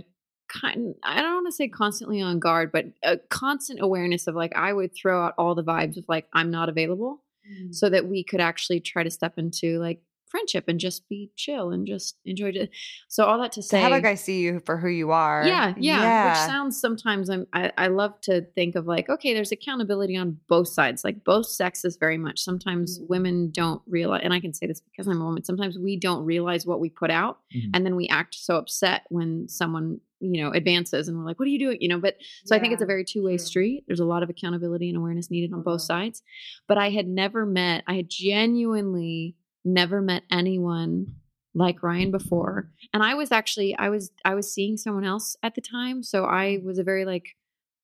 kind 0.60 0.94
i 1.02 1.20
don't 1.20 1.34
want 1.34 1.46
to 1.46 1.52
say 1.52 1.68
constantly 1.68 2.20
on 2.20 2.38
guard 2.38 2.70
but 2.72 2.86
a 3.02 3.18
constant 3.28 3.80
awareness 3.82 4.26
of 4.26 4.34
like 4.34 4.54
i 4.56 4.72
would 4.72 4.94
throw 4.94 5.24
out 5.24 5.34
all 5.36 5.54
the 5.54 5.64
vibes 5.64 5.96
of 5.96 6.04
like 6.08 6.26
i'm 6.32 6.50
not 6.50 6.68
available 6.68 7.22
mm. 7.50 7.74
so 7.74 7.88
that 7.88 8.06
we 8.06 8.22
could 8.22 8.40
actually 8.40 8.80
try 8.80 9.02
to 9.02 9.10
step 9.10 9.38
into 9.38 9.78
like 9.78 10.00
friendship 10.28 10.64
and 10.68 10.80
just 10.80 11.08
be 11.08 11.30
chill 11.36 11.70
and 11.70 11.86
just 11.86 12.16
enjoy 12.24 12.48
it 12.48 12.70
so 13.08 13.24
all 13.24 13.40
that 13.40 13.52
to 13.52 13.60
to 13.60 13.66
say 13.68 13.80
have 13.80 13.92
a 13.92 14.00
guy 14.00 14.14
see 14.14 14.40
you 14.40 14.60
for 14.66 14.76
who 14.78 14.88
you 14.88 15.10
are. 15.12 15.46
yeah, 15.46 15.74
yeah, 15.78 16.28
Which 16.30 16.38
sounds 16.50 16.80
sometimes 16.80 17.30
I'm, 17.30 17.46
I 17.52 17.70
I 17.78 17.86
love 17.86 18.20
to 18.22 18.42
think 18.54 18.74
of 18.74 18.86
like 18.86 19.08
okay, 19.08 19.32
there's 19.34 19.52
accountability 19.52 20.16
on 20.16 20.38
both 20.48 20.68
sides, 20.68 21.04
like 21.04 21.22
both 21.24 21.46
sexes 21.46 21.96
very 21.96 22.18
much. 22.18 22.40
Sometimes 22.40 22.98
women 23.08 23.50
don't 23.52 23.80
realize, 23.86 24.22
and 24.24 24.32
I 24.34 24.40
can 24.40 24.52
say 24.54 24.66
this 24.66 24.80
because 24.80 25.06
I'm 25.06 25.20
a 25.20 25.24
woman. 25.24 25.44
Sometimes 25.44 25.78
we 25.78 25.96
don't 25.98 26.24
realize 26.24 26.66
what 26.66 26.80
we 26.80 26.90
put 26.90 27.10
out, 27.10 27.38
Mhm. 27.54 27.70
and 27.74 27.86
then 27.86 27.94
we 27.96 28.08
act 28.08 28.34
so 28.34 28.56
upset 28.56 29.02
when 29.10 29.48
someone 29.48 30.00
you 30.20 30.42
know 30.42 30.50
advances, 30.50 31.06
and 31.06 31.16
we're 31.18 31.24
like, 31.24 31.38
what 31.38 31.46
are 31.46 31.50
you 31.50 31.58
doing? 31.58 31.78
You 31.80 31.88
know, 31.88 31.98
but 32.00 32.16
so 32.44 32.56
I 32.56 32.58
think 32.58 32.72
it's 32.72 32.82
a 32.82 32.86
very 32.86 33.04
two 33.04 33.22
way 33.22 33.36
true. 33.36 33.46
street. 33.46 33.84
There's 33.86 34.00
a 34.00 34.04
lot 34.06 34.22
of 34.22 34.30
accountability 34.30 34.88
and 34.88 34.96
awareness 34.98 35.30
needed 35.30 35.52
on 35.52 35.62
both 35.62 35.82
sides. 35.82 36.22
But 36.66 36.78
I 36.78 36.90
had 36.90 37.06
never 37.06 37.44
met, 37.46 37.84
I 37.86 37.94
had 37.94 38.08
genuinely 38.08 39.36
never 39.64 40.00
met 40.00 40.22
anyone 40.30 41.14
like 41.54 41.82
Ryan 41.82 42.10
before. 42.10 42.70
And 42.92 43.02
I 43.02 43.14
was 43.14 43.30
actually, 43.30 43.76
I 43.76 43.88
was, 43.88 44.10
I 44.24 44.34
was 44.34 44.52
seeing 44.52 44.76
someone 44.76 45.04
else 45.04 45.36
at 45.42 45.54
the 45.54 45.60
time. 45.60 46.02
So 46.02 46.24
I 46.24 46.58
was 46.64 46.78
a 46.78 46.84
very 46.84 47.04
like, 47.04 47.36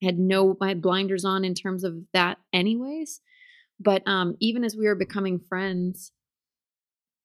had 0.02 0.18
no, 0.18 0.56
my 0.60 0.74
blinders 0.74 1.24
on 1.24 1.44
in 1.44 1.54
terms 1.54 1.84
of 1.84 1.94
that 2.12 2.38
anyways. 2.52 3.20
But 3.78 4.02
um, 4.06 4.36
even 4.40 4.64
as 4.64 4.76
we 4.76 4.86
were 4.86 4.94
becoming 4.94 5.38
friends, 5.38 6.12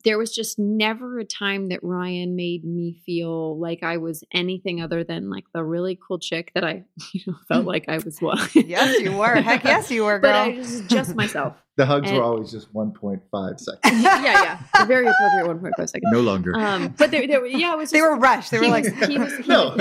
there 0.06 0.18
was 0.18 0.34
just 0.34 0.58
never 0.58 1.20
a 1.20 1.26
time 1.26 1.68
that 1.70 1.84
Ryan 1.84 2.36
made 2.36 2.64
me 2.64 3.02
feel 3.06 3.60
like 3.60 3.84
I 3.84 3.98
was 3.98 4.24
anything 4.32 4.82
other 4.82 5.04
than 5.04 5.30
like 5.30 5.44
the 5.54 5.64
really 5.64 6.00
cool 6.08 6.20
chick 6.20 6.52
that 6.56 6.64
I 6.64 6.84
you 7.14 7.22
know, 7.28 7.36
felt 7.48 7.66
like 7.74 7.86
I 7.90 7.98
was. 7.98 8.22
Well, 8.22 8.38
Yes, 8.54 9.00
you 9.02 9.12
were. 9.18 9.36
Heck 9.36 9.64
yes, 9.66 9.92
you 9.92 10.04
were, 10.06 10.20
girl. 10.20 10.32
but 10.32 10.36
I 10.36 10.58
was 10.58 10.82
just 10.88 11.16
myself. 11.16 11.56
The 11.78 11.86
hugs 11.86 12.08
And- 12.10 12.18
were 12.18 12.24
always 12.24 12.52
just 12.52 12.74
1.5 12.74 13.60
seconds. 13.60 14.02
yeah, 14.04 14.22
yeah, 14.22 14.60
a 14.80 14.86
very 14.86 15.08
appropriate 15.08 15.62
1.5 15.78 15.90
seconds. 15.90 16.12
No 16.14 16.22
longer. 16.22 16.56
Um, 16.56 16.94
but 16.98 17.12
there, 17.12 17.28
there, 17.28 17.42
were- 17.42 17.48
yeah, 17.48 17.74
it 17.74 17.78
was. 17.78 17.92
they 17.92 18.02
were 18.02 18.16
rushed. 18.16 18.52
They 18.52 18.60
were 18.60 18.66
he 18.66 18.72
like, 18.72 18.84
was- 18.86 19.08
he 19.10 19.18
was- 19.18 19.34
he 19.38 19.48
no. 19.48 19.78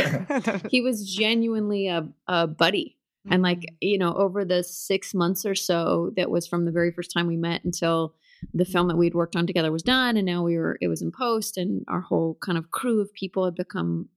he 0.71 0.81
was 0.81 1.05
genuinely 1.15 1.87
a, 1.89 2.09
a 2.27 2.47
buddy. 2.49 2.97
And 3.31 3.43
like, 3.43 3.65
you 3.81 3.97
know, 3.97 4.13
over 4.15 4.45
the 4.45 4.63
six 4.63 5.15
months 5.15 5.47
or 5.47 5.55
so 5.55 6.13
that 6.17 6.31
was 6.31 6.47
from 6.47 6.67
the 6.67 6.71
very 6.73 6.91
first 6.93 7.11
time 7.11 7.27
we 7.27 7.37
met 7.39 7.65
until 7.65 8.15
the 8.53 8.65
film 8.65 8.89
that 8.89 8.97
we'd 8.97 9.15
worked 9.15 9.37
on 9.37 9.47
together 9.47 9.73
was 9.73 9.83
done 9.83 10.17
and 10.17 10.27
now 10.27 10.43
we 10.43 10.57
were 10.57 10.77
it 10.81 10.89
was 10.89 11.03
in 11.03 11.11
post 11.11 11.57
and 11.57 11.85
our 11.89 12.01
whole 12.01 12.37
kind 12.41 12.59
of 12.59 12.71
crew 12.71 13.01
of 13.01 13.13
people 13.13 13.45
had 13.45 13.55
become 13.55 14.09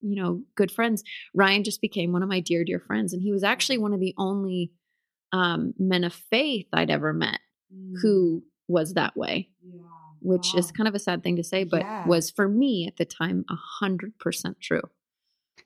you 0.00 0.16
know 0.20 0.42
good 0.54 0.70
friends. 0.70 1.02
Ryan 1.34 1.64
just 1.64 1.80
became 1.80 2.12
one 2.12 2.22
of 2.22 2.28
my 2.28 2.40
dear 2.40 2.64
dear 2.64 2.80
friends 2.80 3.12
and 3.12 3.22
he 3.22 3.32
was 3.32 3.44
actually 3.44 3.78
one 3.78 3.92
of 3.92 4.00
the 4.00 4.14
only 4.16 4.72
um, 5.32 5.74
men 5.78 6.04
of 6.04 6.12
faith 6.14 6.66
i'd 6.72 6.90
ever 6.90 7.12
met 7.12 7.40
who 8.02 8.44
was 8.68 8.94
that 8.94 9.16
way 9.16 9.48
which 10.20 10.54
is 10.54 10.70
kind 10.72 10.88
of 10.88 10.94
a 10.94 10.98
sad 10.98 11.22
thing 11.22 11.36
to 11.36 11.44
say 11.44 11.64
but 11.64 11.82
Yeah. 11.82 12.06
was 12.06 12.30
for 12.30 12.48
me 12.48 12.86
at 12.86 12.96
the 12.96 13.04
time 13.04 13.44
a 13.50 13.56
hundred 13.56 14.18
percent 14.18 14.60
true. 14.60 14.82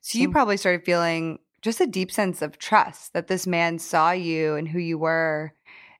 So 0.00 0.18
you 0.18 0.30
probably 0.30 0.56
started 0.56 0.84
feeling 0.84 1.38
just 1.60 1.80
a 1.80 1.86
deep 1.86 2.10
sense 2.10 2.40
of 2.40 2.58
trust 2.58 3.12
that 3.12 3.26
this 3.26 3.46
man 3.46 3.78
saw 3.78 4.12
you 4.12 4.54
and 4.54 4.68
who 4.68 4.78
you 4.78 4.96
were 4.98 5.54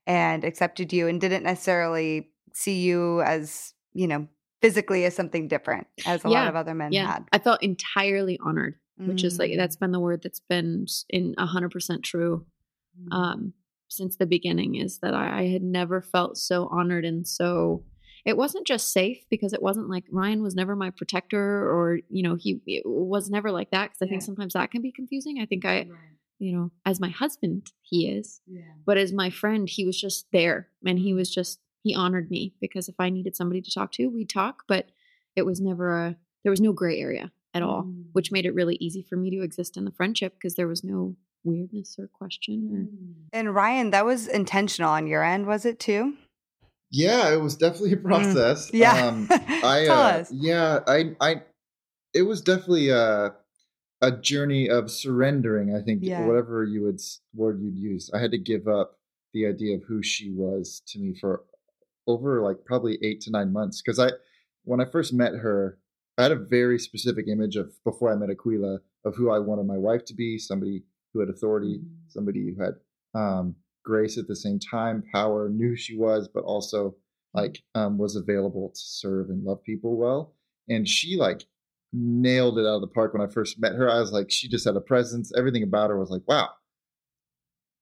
and 0.09 0.43
accepted 0.43 0.93
you 0.93 1.07
and 1.07 1.21
didn't 1.21 1.45
necessarily 1.45 2.31
see 2.53 2.81
you 2.81 3.21
as, 3.23 3.75
you 3.93 4.09
know, 4.09 4.27
physically 4.61 5.05
as 5.05 5.15
something 5.15 5.47
different 5.47 5.87
as 6.05 6.25
a 6.25 6.29
lot 6.29 6.49
of 6.49 6.57
other 6.57 6.75
men 6.75 6.91
yeah 6.91 7.07
had. 7.07 7.25
i 7.33 7.38
felt 7.38 7.62
entirely 7.62 8.37
honored 8.43 8.75
which 8.97 9.23
is 9.23 9.38
like 9.38 9.53
Mm. 9.53 9.57
that's 9.57 9.77
been 9.77 9.93
the 9.93 10.00
word 10.00 10.21
that's 10.25 10.41
been 10.41 10.87
in 11.09 11.37
a 11.38 11.47
hundred 11.47 11.71
percent 11.71 12.03
true 12.03 12.45
um, 13.12 13.53
since 13.87 14.17
the 14.17 14.27
beginning 14.27 14.75
is 14.75 14.99
that 14.99 15.15
I, 15.15 15.43
I 15.43 15.49
had 15.50 15.62
never 15.62 16.03
felt 16.03 16.37
so 16.37 16.67
honored 16.73 17.05
and 17.05 17.25
so 17.25 17.85
it 18.25 18.37
wasn't 18.37 18.67
just 18.67 18.93
safe 18.93 19.25
because 19.31 19.53
it 19.53 19.62
wasn't 19.62 19.88
like 19.88 20.05
Ryan 20.11 20.43
was 20.43 20.57
never 20.57 20.75
my 20.75 20.91
protector 20.91 21.38
or 21.41 22.00
you 22.11 22.25
know 22.25 22.35
he 22.35 22.61
it 22.67 22.83
was 22.85 23.31
never 23.31 23.53
like 23.53 23.71
that 23.71 23.91
because 23.91 24.03
I 24.03 24.07
think 24.11 24.23
sometimes 24.23 24.55
that 24.55 24.73
can 24.73 24.83
be 24.83 24.91
confusing. 24.91 25.38
I 25.41 25.47
think 25.47 25.65
I 25.65 25.87
you 26.38 26.52
know 26.57 26.71
as 26.87 27.00
my 27.00 27.09
husband 27.11 27.73
he 27.83 28.09
is, 28.09 28.40
Yeah. 28.47 28.62
but 28.87 28.97
as 28.99 29.12
my 29.12 29.30
friend 29.30 29.68
he 29.68 29.85
was 29.85 30.00
just 30.00 30.26
there 30.33 30.68
and 30.85 30.99
he 30.99 31.12
was 31.14 31.33
just 31.35 31.61
he 31.83 31.95
honored 31.95 32.30
me 32.30 32.54
because 32.61 32.88
if 32.88 32.95
I 32.99 33.09
needed 33.11 33.37
somebody 33.37 33.61
to 33.62 33.71
talk 33.73 33.92
to 33.92 34.09
we'd 34.09 34.28
talk, 34.30 34.64
but 34.68 34.87
it 35.37 35.42
was 35.47 35.61
never 35.61 35.97
a 36.07 36.16
there 36.45 36.50
was 36.50 36.61
no 36.61 36.73
gray 36.73 36.99
area 37.00 37.33
at 37.54 37.62
all, 37.62 37.83
Mm. 37.85 38.04
which 38.12 38.30
made 38.33 38.47
it 38.47 38.54
really 38.54 38.76
easy 38.76 39.02
for 39.02 39.16
me 39.16 39.30
to 39.30 39.42
exist 39.42 39.76
in 39.76 39.85
the 39.85 39.90
friendship 39.92 40.35
because 40.35 40.54
there 40.54 40.68
was 40.68 40.85
no 40.85 41.16
weirdness 41.45 41.97
or 41.99 42.09
question 42.09 42.71
or 42.75 43.38
And 43.38 43.54
Ryan, 43.54 43.90
that 43.90 44.04
was 44.04 44.26
intentional 44.26 44.90
on 44.90 45.07
your 45.07 45.23
end, 45.25 45.47
was 45.47 45.64
it 45.64 45.78
too? 45.78 46.14
Yeah, 46.90 47.33
it 47.33 47.40
was 47.40 47.57
definitely 47.57 47.92
a 47.92 47.97
process. 48.11 48.71
Yeah. 48.73 49.07
Um, 49.07 49.26
I 49.30 49.85
Tell 49.87 49.99
uh, 50.00 50.11
us. 50.21 50.33
yeah, 50.33 50.80
I 50.87 51.16
I 51.21 51.42
it 52.14 52.23
was 52.23 52.40
definitely 52.40 52.88
a 52.90 53.35
a 54.00 54.12
journey 54.12 54.69
of 54.69 54.90
surrendering, 54.90 55.75
I 55.75 55.83
think 55.83 56.02
Yeah. 56.05 56.26
whatever 56.26 56.64
you 56.64 56.83
would 56.83 57.00
word 57.35 57.61
you'd 57.61 57.76
use. 57.76 58.11
I 58.14 58.19
had 58.19 58.31
to 58.31 58.38
give 58.38 58.69
up 58.69 58.99
the 59.33 59.47
idea 59.47 59.76
of 59.76 59.83
who 59.85 60.02
she 60.02 60.31
was 60.31 60.83
to 60.88 60.99
me 60.99 61.14
for 61.14 61.45
over 62.07 62.40
like 62.43 62.64
probably 62.64 62.99
8 63.02 63.21
to 63.23 63.31
9 63.31 63.52
months 63.52 63.83
because 63.83 63.99
I 63.99 64.11
when 64.64 64.81
I 64.81 64.85
first 64.85 65.12
met 65.12 65.35
her, 65.35 65.78
I 66.17 66.23
had 66.25 66.33
a 66.33 66.37
very 66.37 66.78
specific 66.78 67.26
image 67.28 67.57
of 67.57 67.73
before 67.85 68.12
I 68.12 68.17
met 68.17 68.28
Aqueela 68.28 68.81
of 69.05 69.14
who 69.17 69.31
I 69.31 69.38
wanted 69.38 69.64
my 69.67 69.78
wife 69.78 70.05
to 70.07 70.14
be, 70.14 70.38
somebody 70.38 70.85
who 71.12 71.21
had 71.21 71.28
authority, 71.31 71.81
somebody 72.09 72.55
who 72.55 72.62
had 72.62 72.75
um, 73.14 73.55
grace 73.85 74.19
at 74.19 74.26
the 74.28 74.37
same 74.37 74.59
time, 74.59 75.02
power, 75.12 75.49
knew 75.49 75.71
who 75.71 75.76
she 75.76 75.97
was, 75.97 76.28
but 76.28 76.45
also 76.45 76.95
like 77.35 77.62
um, 77.75 77.97
was 77.99 78.17
available 78.17 78.71
to 78.71 78.81
serve 78.81 79.31
and 79.31 79.45
love 79.45 79.62
people 79.62 79.97
well. 79.97 80.35
And 80.69 80.87
she 80.88 81.17
like 81.17 81.45
nailed 81.92 82.59
it 82.59 82.62
out 82.62 82.76
of 82.76 82.80
the 82.80 82.87
park 82.88 83.12
when 83.12 83.23
I 83.23 83.26
first 83.30 83.59
met 83.61 83.75
her. 83.75 83.90
I 83.90 83.99
was 84.00 84.12
like, 84.12 84.30
she 84.30 84.49
just 84.49 84.64
had 84.64 84.76
a 84.76 84.80
presence. 84.80 85.33
Everything 85.37 85.62
about 85.62 85.90
her 85.90 85.99
was 85.99 86.11
like, 86.11 86.23
wow. 86.26 86.49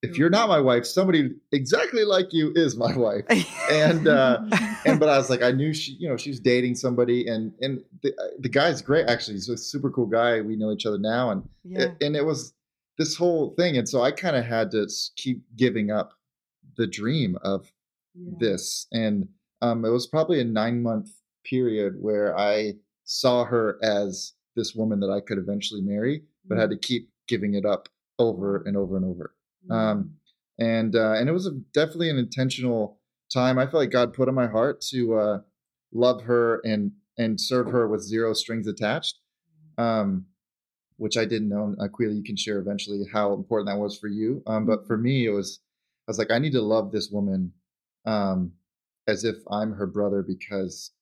If 0.02 0.18
you're 0.18 0.30
not 0.30 0.48
my 0.48 0.60
wife, 0.60 0.86
somebody 0.86 1.30
exactly 1.52 2.04
like 2.04 2.32
you 2.32 2.52
is 2.54 2.76
my 2.76 2.96
wife. 2.96 3.24
And 3.72 4.06
uh, 4.06 4.40
and 4.84 5.00
but 5.00 5.08
I 5.08 5.16
was 5.16 5.30
like, 5.30 5.42
I 5.42 5.50
knew 5.50 5.72
she, 5.74 5.92
you 5.92 6.08
know, 6.08 6.16
she 6.16 6.30
was 6.30 6.38
dating 6.38 6.76
somebody, 6.76 7.26
and 7.26 7.52
and 7.60 7.82
the 8.02 8.12
the 8.38 8.48
guy's 8.48 8.82
great. 8.82 9.08
Actually, 9.08 9.34
he's 9.34 9.48
a 9.48 9.56
super 9.56 9.90
cool 9.90 10.06
guy. 10.06 10.40
We 10.42 10.54
know 10.54 10.70
each 10.70 10.86
other 10.86 10.98
now, 10.98 11.30
and 11.30 11.48
yeah. 11.64 11.80
it- 11.80 11.96
and 12.02 12.14
it 12.14 12.24
was 12.24 12.52
this 12.98 13.14
whole 13.14 13.50
thing 13.56 13.76
and 13.76 13.86
so 13.86 14.00
i 14.00 14.10
kind 14.10 14.36
of 14.36 14.42
had 14.42 14.70
to 14.70 14.88
keep 15.16 15.42
giving 15.54 15.90
up 15.90 16.14
the 16.78 16.86
dream 16.86 17.36
of 17.42 17.70
this 18.40 18.86
and 18.90 19.28
um, 19.60 19.84
it 19.84 19.90
was 19.90 20.06
probably 20.06 20.40
a 20.40 20.44
nine 20.44 20.82
month 20.82 21.10
period 21.44 21.94
where 22.00 22.34
i 22.38 22.72
saw 23.06 23.44
her 23.44 23.78
as 23.82 24.34
this 24.54 24.74
woman 24.74 25.00
that 25.00 25.10
i 25.10 25.20
could 25.20 25.38
eventually 25.38 25.80
marry 25.80 26.22
but 26.46 26.58
had 26.58 26.70
to 26.70 26.76
keep 26.76 27.08
giving 27.26 27.54
it 27.54 27.64
up 27.64 27.88
over 28.18 28.62
and 28.66 28.76
over 28.76 28.96
and 28.96 29.04
over 29.04 29.34
um, 29.70 30.12
and 30.58 30.94
uh, 30.94 31.12
and 31.12 31.28
it 31.28 31.32
was 31.32 31.46
a, 31.46 31.52
definitely 31.72 32.10
an 32.10 32.18
intentional 32.18 33.00
time 33.32 33.58
i 33.58 33.64
felt 33.64 33.82
like 33.82 33.90
god 33.90 34.12
put 34.12 34.28
on 34.28 34.34
my 34.34 34.46
heart 34.46 34.80
to 34.80 35.14
uh, 35.14 35.38
love 35.92 36.22
her 36.22 36.60
and 36.64 36.92
and 37.18 37.40
serve 37.40 37.68
her 37.68 37.88
with 37.88 38.02
zero 38.02 38.34
strings 38.34 38.66
attached 38.66 39.16
um, 39.78 40.26
which 40.96 41.16
I 41.16 41.24
didn't 41.24 41.48
know. 41.48 41.74
Aqueela, 41.78 42.16
you 42.16 42.22
can 42.22 42.36
share 42.36 42.58
eventually 42.58 43.04
how 43.12 43.34
important 43.34 43.68
that 43.68 43.78
was 43.80 43.98
for 43.98 44.08
you. 44.08 44.42
Um, 44.46 44.64
but 44.66 44.86
for 44.86 44.96
me, 44.96 45.26
it 45.26 45.30
was 45.30 45.60
I 46.08 46.10
was 46.10 46.18
like, 46.18 46.30
I 46.30 46.38
need 46.38 46.52
to 46.52 46.62
love 46.62 46.92
this 46.92 47.10
woman 47.10 47.52
um, 48.06 48.52
as 49.08 49.24
if 49.24 49.36
I'm 49.50 49.72
her 49.72 49.86
brother 49.86 50.22
because 50.22 50.92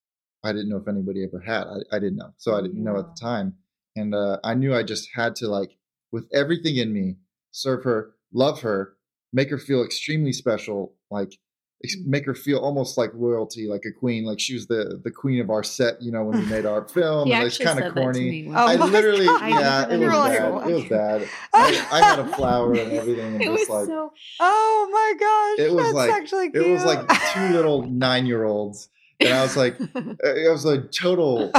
I 0.44 0.52
didn't 0.52 0.68
know 0.68 0.76
if 0.76 0.86
anybody 0.88 1.24
ever 1.24 1.40
had. 1.40 1.64
I, 1.66 1.96
I 1.96 1.98
didn't 1.98 2.16
know, 2.16 2.30
so 2.36 2.54
I 2.54 2.60
didn't 2.60 2.82
know 2.84 2.98
at 2.98 3.06
the 3.14 3.20
time, 3.20 3.54
and 3.96 4.14
uh, 4.14 4.38
I 4.44 4.54
knew 4.54 4.74
I 4.74 4.82
just 4.82 5.08
had 5.14 5.34
to 5.36 5.48
like, 5.48 5.76
with 6.12 6.26
everything 6.32 6.76
in 6.76 6.92
me, 6.92 7.16
serve 7.50 7.84
her, 7.84 8.12
love 8.32 8.60
her, 8.62 8.94
make 9.32 9.50
her 9.50 9.58
feel 9.58 9.82
extremely 9.82 10.32
special, 10.32 10.94
like 11.10 11.32
ex- 11.82 11.96
make 12.06 12.24
her 12.26 12.34
feel 12.34 12.58
almost 12.58 12.96
like 12.98 13.10
royalty, 13.14 13.66
like 13.68 13.82
a 13.86 13.92
queen. 13.92 14.24
Like 14.24 14.38
she 14.40 14.54
was 14.54 14.66
the 14.66 15.00
the 15.02 15.10
queen 15.10 15.40
of 15.40 15.50
our 15.50 15.62
set, 15.64 16.00
you 16.02 16.12
know, 16.12 16.24
when 16.24 16.40
we 16.40 16.46
made 16.46 16.66
our 16.66 16.86
film. 16.96 17.30
and 17.32 17.46
it's 17.46 17.58
kind 17.58 17.82
of 17.82 17.94
corny. 17.94 18.46
Oh 18.48 18.52
I 18.52 18.74
literally, 18.76 19.26
God. 19.26 19.48
yeah, 19.48 19.88
it 19.90 19.98
was 19.98 20.08
bad. 20.28 20.70
It 20.70 20.74
was 20.74 20.84
bad. 20.84 21.28
I, 21.54 21.86
I 21.92 22.00
had 22.02 22.18
a 22.18 22.26
flower 22.36 22.72
and 22.74 22.92
everything, 22.92 23.34
and 23.34 23.42
it 23.42 23.46
just 23.46 23.68
was 23.68 23.68
like 23.70 23.86
so 23.86 24.12
oh 24.40 24.88
my 24.92 25.14
gosh. 25.18 25.66
It 25.66 25.72
was 25.72 25.92
like- 25.94 26.10
actually 26.10 26.50
cute. 26.50 26.66
it 26.66 26.70
was 26.70 26.84
like 26.84 27.08
two 27.32 27.48
little 27.56 27.82
nine 27.82 28.26
year 28.26 28.44
olds, 28.44 28.88
and 29.20 29.32
I 29.32 29.42
was 29.42 29.56
like, 29.56 29.76
it 29.80 30.50
was 30.50 30.64
like 30.64 30.90
total. 30.92 31.50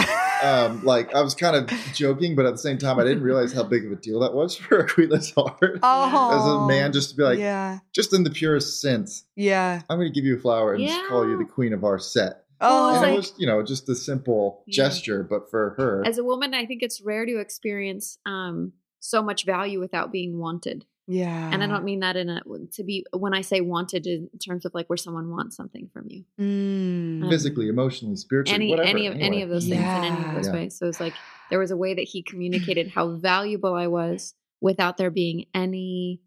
Um, 0.44 0.84
like 0.84 1.14
I 1.16 1.22
was 1.22 1.34
kind 1.34 1.56
of 1.56 1.70
joking, 1.94 2.36
but 2.36 2.46
at 2.46 2.52
the 2.52 2.58
same 2.58 2.78
time, 2.78 3.00
I 3.00 3.04
didn't 3.04 3.24
realize 3.24 3.54
how 3.54 3.64
big 3.64 3.86
of 3.86 3.92
a 3.92 3.96
deal 3.96 4.20
that 4.20 4.34
was 4.34 4.56
for 4.58 4.80
a 4.80 4.88
Aqueela's 4.88 5.32
heart 5.32 5.80
oh, 5.82 6.38
as 6.40 6.46
a 6.46 6.68
man, 6.68 6.92
just 6.92 7.12
to 7.12 7.16
be 7.16 7.24
like, 7.24 7.40
yeah, 7.40 7.80
just 7.94 8.14
in 8.14 8.24
the 8.24 8.30
purest 8.30 8.82
sense, 8.82 9.26
yeah. 9.36 9.82
I'm 9.90 9.98
going 9.98 10.12
to 10.12 10.14
give 10.14 10.26
you 10.26 10.38
a 10.38 10.40
flower 10.40 10.74
and 10.74 10.86
just 10.86 11.08
call 11.08 11.28
you 11.28 11.38
the 11.38 11.46
queen 11.46 11.74
of 11.74 11.84
our 11.84 11.98
set. 12.00 12.44
Oh, 12.62 12.88
Well, 12.92 12.96
and 12.96 13.02
like- 13.12 13.18
was, 13.18 13.34
you 13.38 13.48
know, 13.48 13.62
just 13.64 13.90
a 13.90 13.96
simple 13.96 14.64
Yeah. 14.66 14.76
gesture, 14.86 15.24
but 15.24 15.50
for 15.50 15.72
her, 15.78 16.04
As 16.06 16.18
a 16.18 16.24
woman, 16.24 16.54
I 16.54 16.66
think 16.66 16.84
it's 16.84 17.02
rare 17.02 17.26
to 17.26 17.38
experience 17.40 18.18
um, 18.26 18.74
so 19.00 19.22
much 19.22 19.46
value 19.46 19.80
without 19.80 20.12
being 20.12 20.38
wanted. 20.40 20.86
Yeah. 21.08 21.50
And 21.54 21.64
I 21.64 21.68
don't 21.68 21.84
mean 21.84 22.00
that 22.00 22.16
in 22.16 22.30
a 22.30 22.42
to 22.74 22.84
be 22.84 23.06
when 23.16 23.34
I 23.34 23.42
say 23.42 23.62
wanted 23.62 24.08
in 24.08 24.30
terms 24.46 24.66
of 24.66 24.74
like 24.74 24.88
where 24.90 24.98
someone 24.98 25.30
wants 25.30 25.56
something 25.56 25.90
from 25.94 26.08
you. 26.10 26.26
Mm. 26.40 27.30
physically, 27.30 27.68
emotionally, 27.70 28.16
spiritually, 28.16 28.56
any 28.56 28.70
whatever. 28.72 28.90
any 28.90 29.08
of 29.08 29.16
any 29.20 29.42
of 29.42 29.50
those 29.50 29.68
things 29.68 29.82
in 29.82 29.88
any 30.04 30.26
of 30.26 30.36
those 30.36 30.48
Yeah. 30.48 30.54
ways. 30.54 30.78
So 30.78 30.88
it's 30.88 31.00
like 31.00 31.14
there 31.50 31.60
was 31.60 31.72
a 31.72 31.78
way 31.78 31.94
that 31.94 32.08
he 32.08 32.24
communicated 32.32 32.90
how 32.90 33.10
valuable 33.18 33.74
I 33.74 33.88
was 33.88 34.34
without 34.62 34.98
there 34.98 35.12
being 35.12 35.46
any 35.54 36.22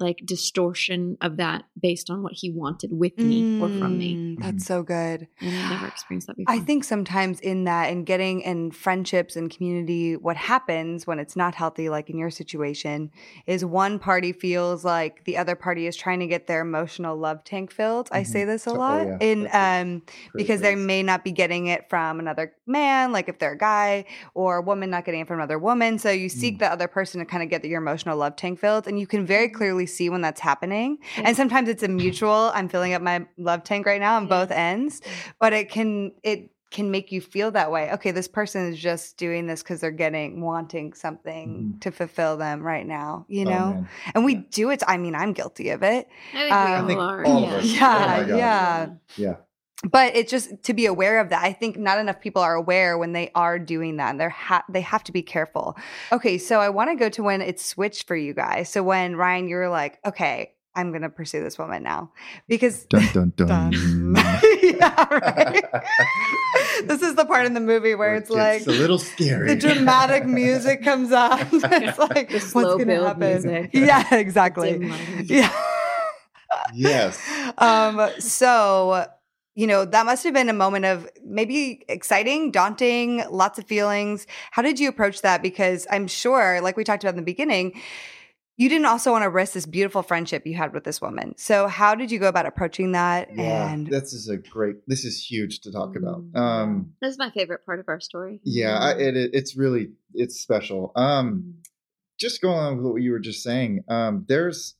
like 0.00 0.18
distortion 0.24 1.16
of 1.20 1.36
that 1.38 1.64
based 1.80 2.08
on 2.10 2.22
what 2.22 2.32
he 2.34 2.50
wanted 2.50 2.90
with 2.92 3.18
me 3.18 3.44
or 3.60 3.68
from 3.68 3.98
me. 3.98 4.16
Mm, 4.16 4.36
That's 4.40 4.64
Mhm. 4.64 4.66
so 4.66 4.82
good. 4.82 5.26
And 5.40 5.56
I've 5.64 5.70
never 5.70 5.86
experienced 5.86 6.28
that 6.28 6.36
before. 6.36 6.54
I 6.54 6.58
think 6.60 6.84
sometimes 6.84 7.40
in 7.40 7.64
that 7.64 7.90
and 7.90 8.06
getting 8.06 8.40
in 8.42 8.70
friendships 8.70 9.34
and 9.36 9.50
community, 9.50 10.16
what 10.16 10.36
happens 10.36 11.06
when 11.06 11.18
it's 11.18 11.34
not 11.36 11.54
healthy, 11.56 11.88
like 11.88 12.08
in 12.10 12.16
your 12.18 12.30
situation, 12.30 13.10
is 13.46 13.64
one 13.64 13.98
party 13.98 14.32
feels 14.32 14.84
like 14.84 15.24
the 15.24 15.36
other 15.36 15.56
party 15.56 15.86
is 15.86 15.96
trying 15.96 16.20
to 16.20 16.26
get 16.26 16.46
their 16.46 16.60
emotional 16.60 17.16
love 17.16 17.42
tank 17.44 17.70
filled. 17.72 18.08
I 18.12 18.22
Mhm. 18.22 18.26
say 18.26 18.44
this 18.44 18.66
a 18.66 18.70
Oh, 18.70 18.78
lot. 18.78 19.06
yeah. 19.06 19.18
In 19.20 19.48
um 19.52 20.02
because 20.34 20.60
they 20.60 20.74
may 20.76 21.02
not 21.02 21.24
be 21.24 21.32
getting 21.32 21.66
it 21.66 21.88
from 21.90 22.20
another 22.20 22.52
man, 22.66 23.10
like 23.12 23.28
if 23.28 23.38
they're 23.38 23.52
a 23.52 23.58
guy, 23.58 24.04
or 24.34 24.58
a 24.58 24.62
woman 24.62 24.90
not 24.90 25.04
getting 25.04 25.20
it 25.22 25.26
from 25.26 25.38
another 25.38 25.58
woman. 25.58 25.98
So 25.98 26.10
you 26.10 26.28
seek 26.28 26.56
Mm. 26.56 26.58
the 26.60 26.72
other 26.72 26.86
person 26.88 27.18
to 27.20 27.24
kind 27.26 27.42
of 27.42 27.48
get 27.50 27.64
your 27.64 27.80
emotional 27.82 28.16
love 28.16 28.36
tank 28.36 28.60
filled. 28.60 28.86
And 28.86 28.98
you 29.00 29.06
can 29.06 29.26
very 29.26 29.48
clearly 29.48 29.86
see 29.88 30.08
when 30.10 30.20
that's 30.20 30.40
happening. 30.40 30.98
Yeah. 31.16 31.24
And 31.26 31.36
sometimes 31.36 31.68
it's 31.68 31.82
a 31.82 31.88
mutual, 31.88 32.52
I'm 32.54 32.68
filling 32.68 32.94
up 32.94 33.02
my 33.02 33.26
love 33.36 33.64
tank 33.64 33.86
right 33.86 34.00
now 34.00 34.16
on 34.16 34.24
Yeah. 34.24 34.28
both 34.28 34.50
ends. 34.52 35.00
But 35.40 35.52
it 35.52 35.68
can 35.70 36.12
it 36.22 36.50
can 36.70 36.90
make 36.90 37.10
you 37.10 37.18
feel 37.22 37.50
that 37.52 37.72
way. 37.72 37.90
Okay, 37.92 38.10
this 38.10 38.28
person 38.28 38.70
is 38.70 38.78
just 38.78 39.16
doing 39.16 39.46
this 39.46 39.62
because 39.62 39.80
they're 39.80 39.90
getting 39.90 40.42
wanting 40.42 40.92
something 40.92 41.72
Mhm. 41.76 41.80
to 41.80 41.90
fulfill 41.90 42.36
them 42.36 42.60
right 42.62 42.86
now, 42.86 43.24
you 43.26 43.46
Oh, 43.46 43.50
know? 43.50 43.66
man. 43.72 43.88
and 44.14 44.22
we 44.22 44.34
do 44.34 44.68
it. 44.68 44.82
I 44.86 44.98
mean, 44.98 45.14
I'm 45.14 45.32
guilty 45.32 45.70
of 45.70 45.82
it. 45.82 46.06
I 46.34 46.36
think 46.36 46.52
um, 46.52 46.86
we 46.86 46.94
all 46.94 47.00
are. 47.00 47.24
all 47.26 47.44
of 47.44 47.50
yeah. 47.50 47.56
us. 47.56 47.64
Yeah, 47.64 48.16
Oh 48.28 48.36
yeah. 48.36 48.88
Yeah. 49.16 49.34
But 49.84 50.16
it's 50.16 50.30
just 50.30 50.50
to 50.64 50.74
be 50.74 50.86
aware 50.86 51.20
of 51.20 51.28
that 51.28 51.42
i 51.44 51.52
think 51.52 51.76
not 51.76 51.98
enough 51.98 52.20
people 52.20 52.42
are 52.42 52.54
aware 52.54 52.98
when 52.98 53.12
they 53.12 53.30
are 53.34 53.58
doing 53.58 53.96
that 53.98 54.10
and 54.10 54.20
they're 54.20 54.28
ha- 54.28 54.64
they 54.68 54.80
have 54.80 55.04
to 55.04 55.12
be 55.12 55.22
careful 55.22 55.76
okay 56.10 56.36
so 56.38 56.60
i 56.60 56.68
want 56.68 56.90
to 56.90 56.96
go 56.96 57.08
to 57.08 57.22
when 57.22 57.40
it 57.40 57.60
switched 57.60 58.06
for 58.08 58.16
you 58.16 58.34
guys 58.34 58.68
so 58.68 58.82
when 58.82 59.14
ryan 59.16 59.46
you're 59.48 59.68
like 59.68 59.98
okay 60.04 60.52
i'm 60.74 60.90
gonna 60.92 61.08
pursue 61.08 61.42
this 61.42 61.58
woman 61.58 61.82
now 61.82 62.10
because 62.48 62.86
Dun 62.86 63.06
dun 63.12 63.32
dun. 63.36 63.46
Dun. 63.72 64.14
yeah, 64.62 65.14
right. 65.14 65.64
this 66.86 67.02
is 67.02 67.14
the 67.14 67.24
part 67.24 67.46
in 67.46 67.54
the 67.54 67.60
movie 67.60 67.94
where 67.94 68.14
it's 68.16 68.30
like 68.30 68.66
a 68.66 68.70
little 68.70 68.98
scary. 68.98 69.48
the 69.48 69.56
dramatic 69.56 70.26
music 70.26 70.82
comes 70.84 71.10
on. 71.12 71.38
it's 71.52 71.98
like 71.98 72.28
The 72.28 72.34
what's 72.34 72.46
slow 72.50 72.76
going 72.76 72.80
to 72.80 72.94
build 72.94 73.06
happen? 73.06 73.20
music. 73.42 73.70
Yeah, 73.72 74.14
exactly. 74.14 74.90
Yeah. 75.24 75.52
yes. 76.74 77.20
um 77.58 78.08
so 78.18 79.06
you 79.58 79.66
know 79.66 79.84
that 79.84 80.06
must 80.06 80.22
have 80.24 80.32
been 80.34 80.48
a 80.48 80.52
moment 80.64 80.84
of 80.84 81.08
maybe 81.24 81.84
exciting 81.88 82.50
daunting 82.52 83.24
lots 83.30 83.58
of 83.58 83.64
feelings 83.66 84.26
how 84.52 84.62
did 84.62 84.78
you 84.78 84.88
approach 84.88 85.22
that 85.22 85.42
because 85.42 85.86
i'm 85.90 86.06
sure 86.06 86.60
like 86.60 86.76
we 86.76 86.84
talked 86.84 87.02
about 87.02 87.14
in 87.14 87.16
the 87.16 87.22
beginning 87.34 87.66
you 88.56 88.68
didn't 88.68 88.86
also 88.86 89.10
want 89.12 89.22
to 89.22 89.28
risk 89.28 89.52
this 89.54 89.66
beautiful 89.66 90.02
friendship 90.02 90.46
you 90.46 90.54
had 90.54 90.72
with 90.72 90.84
this 90.84 91.00
woman 91.00 91.34
so 91.36 91.66
how 91.66 91.94
did 91.94 92.10
you 92.12 92.18
go 92.20 92.28
about 92.28 92.46
approaching 92.46 92.92
that 92.92 93.28
Yeah, 93.34 93.72
and 93.72 93.86
this 93.88 94.12
is 94.12 94.28
a 94.28 94.36
great. 94.36 94.76
This 94.86 95.04
is 95.04 95.16
huge 95.30 95.60
to 95.60 95.72
talk 95.72 95.96
about. 95.96 96.20
Mm, 96.32 96.38
Um, 96.38 96.92
This 97.02 97.12
is 97.12 97.18
my 97.18 97.30
favorite 97.30 97.64
part 97.66 97.78
of 97.80 97.86
our 97.88 98.00
story. 98.00 98.40
yeah, 98.44 98.76
I, 98.78 98.90
it, 99.06 99.16
it- 99.16 99.30
it's 99.38 99.56
really 99.56 99.84
it's 100.14 100.40
special. 100.40 100.92
Um, 100.96 101.26
Mm. 101.28 101.52
just 102.18 102.40
going 102.42 102.58
on 102.58 102.76
with 102.78 102.86
what 102.92 103.02
you 103.02 103.12
were 103.12 103.20
just 103.30 103.42
saying, 103.42 103.84
um, 103.88 104.24
there's 104.28 104.74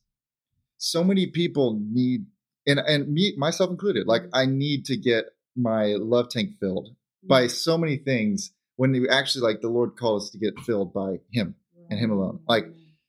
so 0.77 1.03
many 1.03 1.27
people 1.27 1.79
need, 1.99 2.25
and 2.69 2.79
and 2.79 3.11
me 3.11 3.33
myself 3.37 3.69
included. 3.69 4.07
Like 4.07 4.23
mm-hmm. 4.23 4.35
I 4.35 4.45
need 4.45 4.85
to 4.85 4.97
get 4.97 5.25
my 5.55 5.95
love 5.97 6.29
tank 6.29 6.51
filled 6.59 6.89
by 7.23 7.43
mm-hmm. 7.43 7.49
so 7.49 7.77
many 7.77 7.97
things. 7.97 8.51
When 8.75 8.91
we 8.91 9.09
actually 9.09 9.41
like 9.41 9.61
the 9.61 9.69
Lord 9.69 9.97
called 9.97 10.21
us 10.21 10.29
to 10.29 10.37
get 10.37 10.57
filled 10.59 10.93
by 10.93 11.19
Him 11.31 11.55
and 11.89 11.99
Him 11.99 12.11
alone. 12.11 12.39
Like 12.47 12.65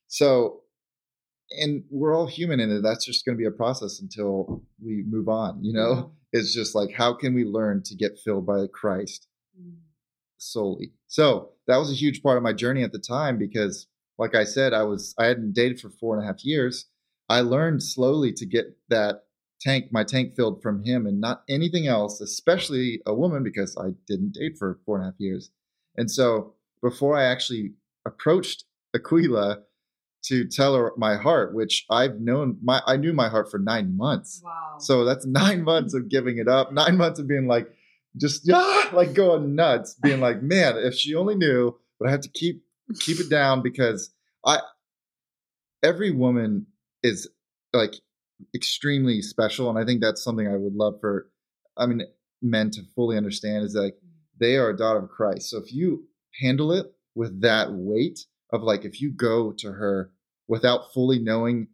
so, 0.08 0.62
and 1.50 1.84
we're 1.90 2.16
all 2.16 2.26
human 2.26 2.58
in 2.58 2.72
it. 2.72 2.82
That's 2.82 3.04
just 3.04 3.24
going 3.24 3.36
to 3.36 3.40
be 3.40 3.46
a 3.46 3.52
process 3.52 4.00
until 4.00 4.62
we 4.84 5.04
move 5.06 5.28
on. 5.28 5.62
You 5.62 5.72
know, 5.72 6.12
it's 6.32 6.52
just 6.52 6.74
like 6.74 6.92
how 6.92 7.14
can 7.14 7.34
we 7.34 7.44
learn 7.44 7.82
to 7.84 7.94
get 7.94 8.18
filled 8.18 8.46
by 8.46 8.66
Christ 8.72 9.28
mm. 9.60 9.74
solely. 10.38 10.92
So 11.06 11.50
that 11.68 11.76
was 11.76 11.92
a 11.92 11.94
huge 11.94 12.22
part 12.22 12.36
of 12.36 12.42
my 12.42 12.52
journey 12.52 12.82
at 12.82 12.92
the 12.92 12.98
time 12.98 13.38
because, 13.38 13.86
like 14.18 14.34
I 14.34 14.44
said, 14.44 14.72
I 14.72 14.82
was 14.82 15.14
I 15.18 15.26
hadn't 15.26 15.52
dated 15.52 15.80
for 15.80 15.90
four 15.90 16.16
and 16.16 16.24
a 16.24 16.26
half 16.26 16.44
years. 16.44 16.86
I 17.28 17.42
learned 17.42 17.84
slowly 17.84 18.32
to 18.32 18.44
get 18.44 18.76
that 18.88 19.22
tank, 19.60 19.86
my 19.92 20.04
tank 20.04 20.34
filled 20.34 20.62
from 20.62 20.82
him 20.84 21.06
and 21.06 21.20
not 21.20 21.42
anything 21.48 21.86
else, 21.86 22.20
especially 22.20 23.00
a 23.06 23.14
woman 23.14 23.42
because 23.42 23.76
I 23.76 23.90
didn't 24.06 24.34
date 24.34 24.56
for 24.58 24.80
four 24.84 24.96
and 24.96 25.04
a 25.04 25.10
half 25.10 25.20
years. 25.20 25.50
And 25.96 26.10
so 26.10 26.54
before 26.82 27.16
I 27.16 27.24
actually 27.24 27.72
approached 28.06 28.64
Aqueela 28.96 29.62
to 30.22 30.46
tell 30.46 30.74
her 30.74 30.92
my 30.96 31.16
heart, 31.16 31.54
which 31.54 31.86
I've 31.90 32.20
known 32.20 32.58
my 32.62 32.82
I 32.86 32.96
knew 32.96 33.12
my 33.12 33.28
heart 33.28 33.50
for 33.50 33.58
nine 33.58 33.96
months. 33.96 34.42
wow 34.44 34.76
So 34.78 35.04
that's 35.04 35.26
nine 35.26 35.62
months 35.62 35.94
of 35.94 36.08
giving 36.08 36.38
it 36.38 36.48
up, 36.48 36.72
nine 36.72 36.96
months 36.96 37.18
of 37.18 37.26
being 37.26 37.46
like, 37.46 37.68
just 38.16 38.48
ah, 38.50 38.90
like 38.92 39.14
going 39.14 39.54
nuts, 39.54 39.94
being 39.94 40.20
like, 40.20 40.42
man, 40.42 40.76
if 40.76 40.94
she 40.94 41.14
only 41.14 41.34
knew, 41.34 41.78
but 41.98 42.08
I 42.08 42.10
have 42.10 42.20
to 42.22 42.28
keep 42.28 42.62
keep 42.98 43.20
it 43.20 43.30
down 43.30 43.62
because 43.62 44.10
I 44.44 44.60
every 45.82 46.10
woman 46.10 46.66
is 47.02 47.28
like 47.72 47.94
extremely 48.54 49.22
special, 49.22 49.68
and 49.70 49.78
I 49.78 49.84
think 49.84 50.00
that's 50.00 50.22
something 50.22 50.46
I 50.46 50.56
would 50.56 50.74
love 50.74 50.94
for 51.00 51.28
I 51.76 51.86
mean 51.86 52.02
men 52.42 52.70
to 52.70 52.82
fully 52.94 53.16
understand 53.16 53.64
is 53.64 53.74
like 53.74 53.94
mm. 53.94 54.08
they 54.38 54.56
are 54.56 54.70
a 54.70 54.76
daughter 54.76 55.00
of 55.00 55.10
Christ. 55.10 55.50
So 55.50 55.58
if 55.58 55.72
you 55.72 56.04
handle 56.40 56.72
it 56.72 56.86
with 57.14 57.42
that 57.42 57.68
weight 57.72 58.20
of 58.52 58.62
like 58.62 58.84
if 58.84 59.00
you 59.00 59.12
go 59.12 59.52
to 59.58 59.72
her 59.72 60.10
without 60.48 60.92
fully 60.92 61.18
knowing 61.18 61.68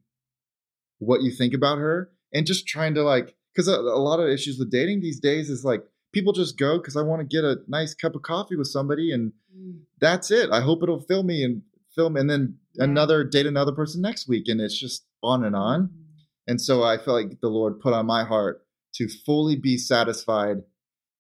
what 0.99 1.23
you 1.23 1.31
think 1.31 1.55
about 1.55 1.79
her 1.79 2.11
and 2.33 2.47
just 2.47 2.67
trying 2.67 2.95
to 2.95 3.03
like 3.03 3.35
because 3.55 3.69
a, 3.69 3.73
a 3.73 4.01
lot 4.01 4.21
of 4.21 4.29
issues 4.29 4.59
with 4.59 4.71
dating 4.71 5.01
these 5.01 5.21
days 5.21 5.49
is 5.49 5.65
like 5.65 5.83
people 6.13 6.33
just 6.33 6.59
go 6.59 6.79
because 6.79 6.97
I 6.97 7.03
want 7.03 7.21
to 7.21 7.37
get 7.37 7.45
a 7.45 7.57
nice 7.69 7.95
cup 7.95 8.15
of 8.15 8.23
coffee 8.23 8.57
with 8.57 8.69
somebody 8.69 9.13
and 9.13 9.33
mm. 9.57 9.79
that's 10.01 10.31
it. 10.31 10.51
I 10.51 10.61
hope 10.61 10.83
it'll 10.83 11.01
fill 11.01 11.23
me 11.23 11.45
and 11.45 11.63
film 11.95 12.17
and 12.17 12.29
then 12.29 12.59
Yeah. 12.75 12.85
another 12.85 13.25
date 13.25 13.47
another 13.47 13.73
person 13.73 14.03
next 14.03 14.29
week 14.29 14.45
and 14.49 14.61
it's 14.61 14.79
just 14.79 15.07
on 15.23 15.45
and 15.45 15.57
on. 15.57 15.85
Mm-hmm. 15.85 16.03
And 16.47 16.61
so 16.61 16.83
I 16.83 16.97
felt 16.97 17.17
like 17.17 17.41
the 17.41 17.49
Lord 17.49 17.81
put 17.81 17.93
on 17.93 18.07
my 18.07 18.25
heart 18.25 18.63
to 18.95 19.09
fully 19.09 19.57
be 19.57 19.77
satisfied. 19.77 20.59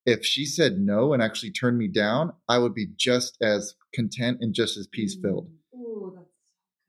If 0.04 0.24
she 0.24 0.46
said 0.46 0.78
no 0.78 1.12
and 1.12 1.22
actually 1.22 1.50
turned 1.50 1.78
me 1.78 1.88
down, 1.88 2.32
I 2.48 2.58
would 2.58 2.74
be 2.74 2.86
just 2.96 3.36
as 3.40 3.74
content 3.92 4.38
and 4.40 4.54
just 4.54 4.76
as 4.76 4.86
peace 4.86 5.16
filled, 5.20 5.50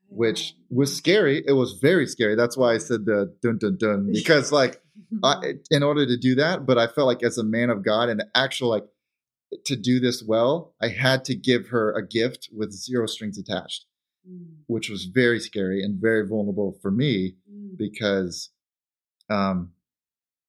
which 0.08 0.54
was 0.70 0.96
scary. 0.96 1.42
It 1.46 1.52
was 1.52 1.72
very 1.72 2.06
scary. 2.06 2.36
That's 2.36 2.56
why 2.56 2.74
I 2.74 2.78
said 2.78 3.06
the 3.06 3.34
dun 3.42 3.58
dun 3.58 3.76
dun 3.76 4.10
because 4.12 4.52
like 4.52 4.80
I, 5.24 5.54
in 5.70 5.82
order 5.82 6.06
to 6.06 6.16
do 6.16 6.36
that, 6.36 6.64
but 6.64 6.78
I 6.78 6.86
felt 6.86 7.08
like 7.08 7.24
as 7.24 7.38
a 7.38 7.44
man 7.44 7.70
of 7.70 7.84
God 7.84 8.08
and 8.08 8.24
actual 8.34 8.68
like 8.68 8.84
to 9.64 9.76
do 9.76 9.98
this 9.98 10.22
well, 10.22 10.74
I 10.80 10.88
had 10.88 11.24
to 11.26 11.34
give 11.34 11.68
her 11.68 11.92
a 11.92 12.06
gift 12.06 12.50
with 12.52 12.72
zero 12.72 13.06
strings 13.06 13.38
attached, 13.38 13.86
which 14.66 14.90
was 14.90 15.04
very 15.04 15.40
scary 15.40 15.82
and 15.82 16.00
very 16.00 16.26
vulnerable 16.26 16.78
for 16.82 16.90
me 16.90 17.34
because 17.76 18.50
um 19.30 19.72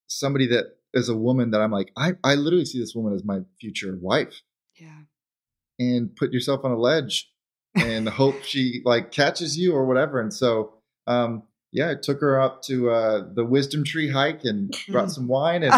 somebody 0.07 0.47
that 0.47 0.77
is 0.93 1.09
a 1.09 1.15
woman 1.15 1.51
that 1.51 1.61
I'm 1.61 1.71
like 1.71 1.91
I 1.97 2.13
I 2.23 2.35
literally 2.35 2.65
see 2.65 2.79
this 2.79 2.95
woman 2.95 3.13
as 3.13 3.23
my 3.23 3.39
future 3.59 3.97
wife. 3.99 4.41
Yeah. 4.75 5.03
And 5.79 6.15
put 6.15 6.33
yourself 6.33 6.65
on 6.65 6.71
a 6.71 6.77
ledge 6.77 7.31
and 7.75 8.09
hope 8.21 8.43
she 8.43 8.81
like 8.83 9.11
catches 9.11 9.57
you 9.57 9.73
or 9.73 9.85
whatever. 9.85 10.19
And 10.19 10.33
so 10.33 10.73
um 11.07 11.43
yeah 11.71 11.91
I 11.91 11.95
took 11.95 12.19
her 12.21 12.39
up 12.41 12.61
to 12.63 12.89
uh 12.89 13.23
the 13.33 13.45
wisdom 13.45 13.83
tree 13.83 14.09
hike 14.09 14.43
and 14.43 14.75
brought 14.89 15.11
some 15.17 15.27
wine 15.27 15.63
and 15.63 15.73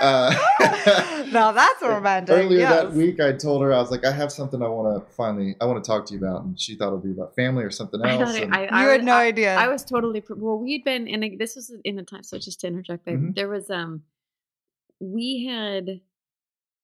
uh 0.00 0.34
now 1.32 1.52
that's 1.52 1.82
romantic 1.82 2.34
Earlier 2.36 2.60
that 2.60 2.92
week, 2.92 3.20
I 3.20 3.32
told 3.32 3.62
her 3.62 3.72
I 3.72 3.78
was 3.78 3.90
like, 3.90 4.04
I 4.04 4.12
have 4.12 4.30
something 4.32 4.62
I 4.62 4.68
want 4.68 5.06
to 5.06 5.12
finally, 5.14 5.56
I 5.60 5.64
want 5.66 5.82
to 5.82 5.86
talk 5.88 6.06
to 6.06 6.12
you 6.14 6.18
about, 6.18 6.44
and 6.44 6.58
she 6.60 6.74
thought 6.76 6.88
it 6.88 6.92
would 6.96 7.02
be 7.04 7.10
about 7.12 7.34
family 7.36 7.64
or 7.64 7.70
something 7.70 8.00
I 8.02 8.18
else. 8.18 8.32
thought 8.32 8.42
and- 8.42 8.54
I, 8.54 8.62
you 8.62 8.68
I 8.72 8.82
had 8.84 9.04
no 9.04 9.14
I- 9.14 9.24
idea 9.24 9.54
I 9.54 9.68
was 9.68 9.84
totally 9.84 10.20
pre- 10.20 10.36
well. 10.38 10.58
We'd 10.58 10.84
been, 10.84 11.06
and 11.08 11.22
like, 11.22 11.38
this 11.38 11.54
was 11.56 11.72
in 11.84 11.96
the 11.96 12.02
time. 12.02 12.22
So 12.24 12.38
just 12.38 12.60
to 12.60 12.66
interject, 12.66 13.04
babe, 13.04 13.18
Mhm. 13.20 13.34
there 13.34 13.48
was 13.48 13.70
um, 13.70 14.02
we 15.00 15.46
had 15.48 16.00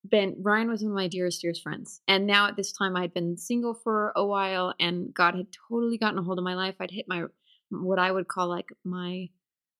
been 0.09 0.35
Ryan 0.41 0.69
was 0.69 0.81
one 0.81 0.91
of 0.91 0.95
my 0.95 1.07
dearest, 1.07 1.41
dearest 1.41 1.61
friends, 1.61 2.01
and 2.07 2.25
now 2.25 2.47
at 2.47 2.55
this 2.55 2.71
time 2.71 2.95
I'd 2.95 3.13
been 3.13 3.37
single 3.37 3.73
for 3.73 4.11
a 4.15 4.25
while, 4.25 4.73
and 4.79 5.13
God 5.13 5.35
had 5.35 5.47
totally 5.69 5.97
gotten 5.97 6.17
a 6.17 6.23
hold 6.23 6.39
of 6.39 6.43
my 6.43 6.55
life. 6.55 6.75
I'd 6.79 6.91
hit 6.91 7.05
my 7.07 7.25
what 7.69 7.99
I 7.99 8.11
would 8.11 8.27
call 8.27 8.47
like 8.49 8.69
my 8.83 9.29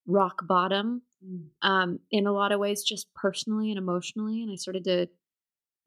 rock 0.06 0.46
bottom, 0.48 1.02
mm. 1.26 1.46
um, 1.62 2.00
in 2.12 2.28
a 2.28 2.34
lot 2.34 2.52
of 2.52 2.60
ways, 2.60 2.84
just 2.84 3.08
personally 3.14 3.70
and 3.70 3.78
emotionally, 3.78 4.42
and 4.42 4.52
I 4.52 4.56
started 4.56 4.84
to 4.86 5.08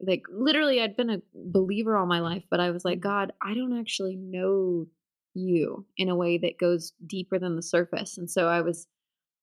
like 0.01 0.23
literally 0.31 0.81
I'd 0.81 0.97
been 0.97 1.11
a 1.11 1.23
believer 1.35 1.97
all 1.97 2.07
my 2.07 2.21
life, 2.21 2.45
but 2.51 2.61
I 2.61 2.71
was 2.71 2.85
like, 2.85 2.99
mm. 2.99 3.03
God, 3.03 3.33
I 3.43 3.55
don't 3.55 3.79
actually 3.79 4.17
know 4.17 4.87
you 5.35 5.87
in 5.97 6.09
a 6.09 6.17
way 6.17 6.39
that 6.39 6.59
goes 6.59 6.93
deeper 7.05 7.39
than 7.39 7.57
the 7.57 7.63
surface. 7.63 8.19
And 8.19 8.31
so 8.31 8.49
I 8.49 8.61
was 8.61 8.87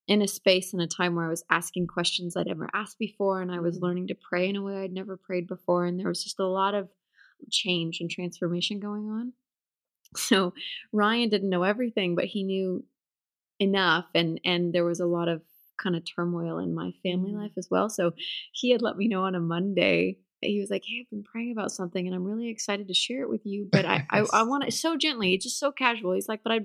in 0.08 0.22
a 0.22 0.28
space 0.28 0.74
and 0.74 0.82
a 0.82 0.88
time 0.88 1.16
where 1.16 1.26
I 1.26 1.30
was 1.30 1.44
asking 1.50 1.88
questions 1.88 2.36
I'd 2.36 2.48
never 2.48 2.70
asked 2.74 2.98
before, 3.00 3.42
and 3.42 3.52
I 3.52 3.60
was 3.60 3.80
mm. 3.80 3.84
learning 3.84 4.08
to 4.08 4.16
pray 4.16 4.50
in 4.50 4.56
a 4.56 4.62
way 4.62 4.78
I'd 4.78 4.92
never 4.92 5.18
prayed 5.18 5.48
before. 5.48 5.86
And 5.86 6.00
there 6.00 6.08
was 6.08 6.24
just 6.24 6.40
a 6.40 6.48
lot 6.48 6.74
of 6.74 6.90
change 7.50 8.00
and 8.02 8.10
transformation 8.10 8.80
going 8.80 9.10
on. 9.10 9.34
So 10.18 10.54
Ryan 10.92 11.30
didn't 11.30 11.50
know 11.50 11.64
everything, 11.64 12.16
but 12.16 12.26
he 12.26 12.44
knew 12.44 12.84
enough, 13.62 14.06
and 14.16 14.42
and 14.44 14.74
there 14.74 14.86
was 14.86 15.00
a 15.00 15.06
lot 15.06 15.28
of 15.28 15.42
kind 15.82 15.96
of 15.96 16.04
turmoil 16.04 16.60
in 16.60 16.74
my 16.76 16.92
family 17.04 17.32
mm-hmm. 17.32 17.42
life 17.42 17.52
as 17.58 17.70
well. 17.72 17.90
So 17.90 18.12
he 18.52 18.72
had 18.72 18.82
let 18.82 18.98
me 18.98 19.08
know 19.08 19.24
on 19.24 19.36
a 19.36 19.40
Monday 19.40 20.18
he 20.42 20.60
was 20.60 20.70
like, 20.70 20.84
"Hey, 20.86 21.02
I've 21.02 21.10
been 21.10 21.24
praying 21.24 21.52
about 21.52 21.72
something, 21.72 22.06
and 22.06 22.16
I'm 22.16 22.24
really 22.24 22.50
excited 22.50 22.88
to 22.88 22.94
share 22.94 23.22
it 23.22 23.30
with 23.30 23.46
you, 23.46 23.68
but 23.72 23.86
I 23.86 24.06
I, 24.10 24.26
I 24.34 24.44
want 24.52 24.64
it 24.64 24.74
so 24.74 24.98
gently, 24.98 25.34
it's 25.34 25.46
just 25.46 25.60
so 25.60 25.72
casual." 25.72 26.14
He's 26.14 26.28
like, 26.28 26.44
"But 26.44 26.52
I 26.52 26.60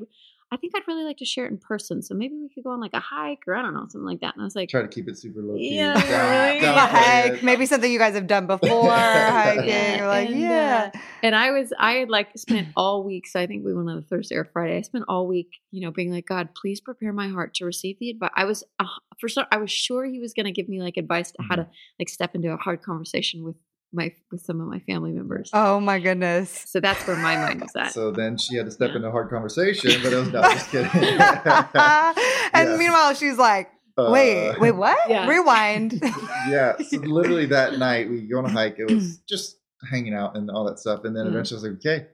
I 0.53 0.57
think 0.57 0.75
I'd 0.77 0.87
really 0.87 1.05
like 1.05 1.17
to 1.19 1.25
share 1.25 1.47
it 1.47 1.51
in 1.51 1.59
person, 1.59 2.03
so 2.03 2.15
maybe 2.15 2.37
we 2.37 2.49
could 2.49 2.63
go 2.63 2.71
on 2.71 2.81
like 2.81 2.95
a 2.95 3.01
hike 3.01 3.41
or 3.49 3.57
I 3.57 3.63
don't 3.63 3.75
know 3.75 3.87
something 3.89 4.05
like 4.05 4.21
that." 4.21 4.35
And 4.35 4.43
I 4.43 4.45
was 4.45 4.55
like, 4.55 4.69
try 4.69 4.83
to 4.83 4.89
keep 4.89 5.09
it 5.09 5.19
super 5.19 5.43
low 5.43 5.57
key. 5.57 5.77
Yeah, 5.77 5.95
down- 5.95 6.55
really. 6.55 6.67
downplay 6.67 6.77
a 6.77 6.87
hike, 6.87 7.43
maybe 7.43 7.67
something 7.67 7.91
you 7.91 7.99
guys 7.99 8.15
have 8.15 8.27
done 8.27 8.47
before, 8.47 8.91
hiking. 8.91 9.99
You're 9.99 10.07
like, 10.07 10.29
and, 10.31 10.41
yeah. 10.41 10.91
uh, 10.95 10.99
and 11.23 11.35
I 11.35 11.51
was, 11.51 11.73
I 11.79 11.95
had 11.95 12.11
like 12.11 12.29
spent 12.37 12.69
all 12.77 13.03
week. 13.03 13.27
So 13.27 13.41
I 13.41 13.47
think 13.47 13.65
we 13.65 13.75
went 13.75 13.89
on 13.89 13.99
a 13.99 14.03
Thursday 14.03 14.37
or 14.37 14.45
Friday. 14.45 14.77
I 14.77 14.83
spent 14.83 15.05
all 15.09 15.27
week, 15.27 15.49
you 15.73 15.81
know, 15.81 15.91
being 15.91 16.13
like, 16.13 16.27
God, 16.27 16.51
please 16.55 16.81
prepare 16.81 17.13
my 17.13 17.29
heart 17.29 17.55
to 17.55 17.65
receive 17.65 17.99
the 17.99 18.11
advice. 18.11 18.31
I 18.37 18.45
was, 18.45 18.63
uh, 18.79 18.85
for 19.21 19.29
sure, 19.29 19.47
I 19.51 19.57
was 19.57 19.71
sure 19.71 20.05
He 20.05 20.21
was 20.21 20.33
going 20.33 20.47
to 20.47 20.53
give 20.53 20.69
me 20.69 20.81
like 20.81 20.97
advice 20.97 21.33
to 21.33 21.43
how 21.43 21.57
to 21.57 21.67
like 21.99 22.09
step 22.09 22.35
into 22.35 22.53
a 22.53 22.57
hard 22.57 22.83
conversation 22.83 23.43
with 23.43 23.57
my 23.97 24.13
with 24.31 24.43
some 24.43 24.61
of 24.61 24.69
my 24.69 24.79
family 24.81 25.11
members. 25.13 25.51
Oh 25.53 25.81
my 25.81 25.99
goodness. 25.99 26.65
So 26.67 26.79
that's 26.81 27.05
where 27.07 27.17
my 27.17 27.37
mind 27.37 27.61
was 27.63 27.75
at. 27.75 27.93
So 27.99 28.11
then 28.13 28.37
she 28.39 28.57
had 28.57 28.67
to 28.67 28.71
step 28.71 28.91
Yeah. 28.91 28.97
into 28.97 29.09
a 29.09 29.11
hard 29.11 29.31
conversation, 29.31 29.91
but 30.03 30.13
it 30.13 30.17
was 30.17 30.31
not 30.33 30.53
just 30.53 30.71
kidding. 30.71 30.91
and 30.93 30.95
Yeah. 32.71 32.77
meanwhile, 32.79 33.15
she's 33.15 33.39
like, 33.39 33.71
wait, 33.97 34.51
Uh, 34.51 34.55
wait, 34.61 34.73
what? 34.73 34.99
Yeah. 35.09 35.27
Rewind. 35.29 36.01
yeah. 36.49 36.77
So 36.79 36.99
literally 36.99 37.47
that 37.47 37.79
night 37.79 38.09
we 38.11 38.21
go 38.23 38.39
on 38.39 38.45
a 38.45 38.51
hike. 38.51 38.77
It 38.79 38.91
was 38.91 39.17
just 39.29 39.59
hanging 39.91 40.15
out 40.15 40.37
and 40.37 40.51
all 40.51 40.65
that 40.67 40.79
stuff. 40.79 41.05
And 41.05 41.17
then 41.17 41.25
Yeah. 41.25 41.33
eventually 41.33 41.57
I 41.57 41.61
was 41.63 41.71
like, 41.71 41.79
okay, 41.79 42.07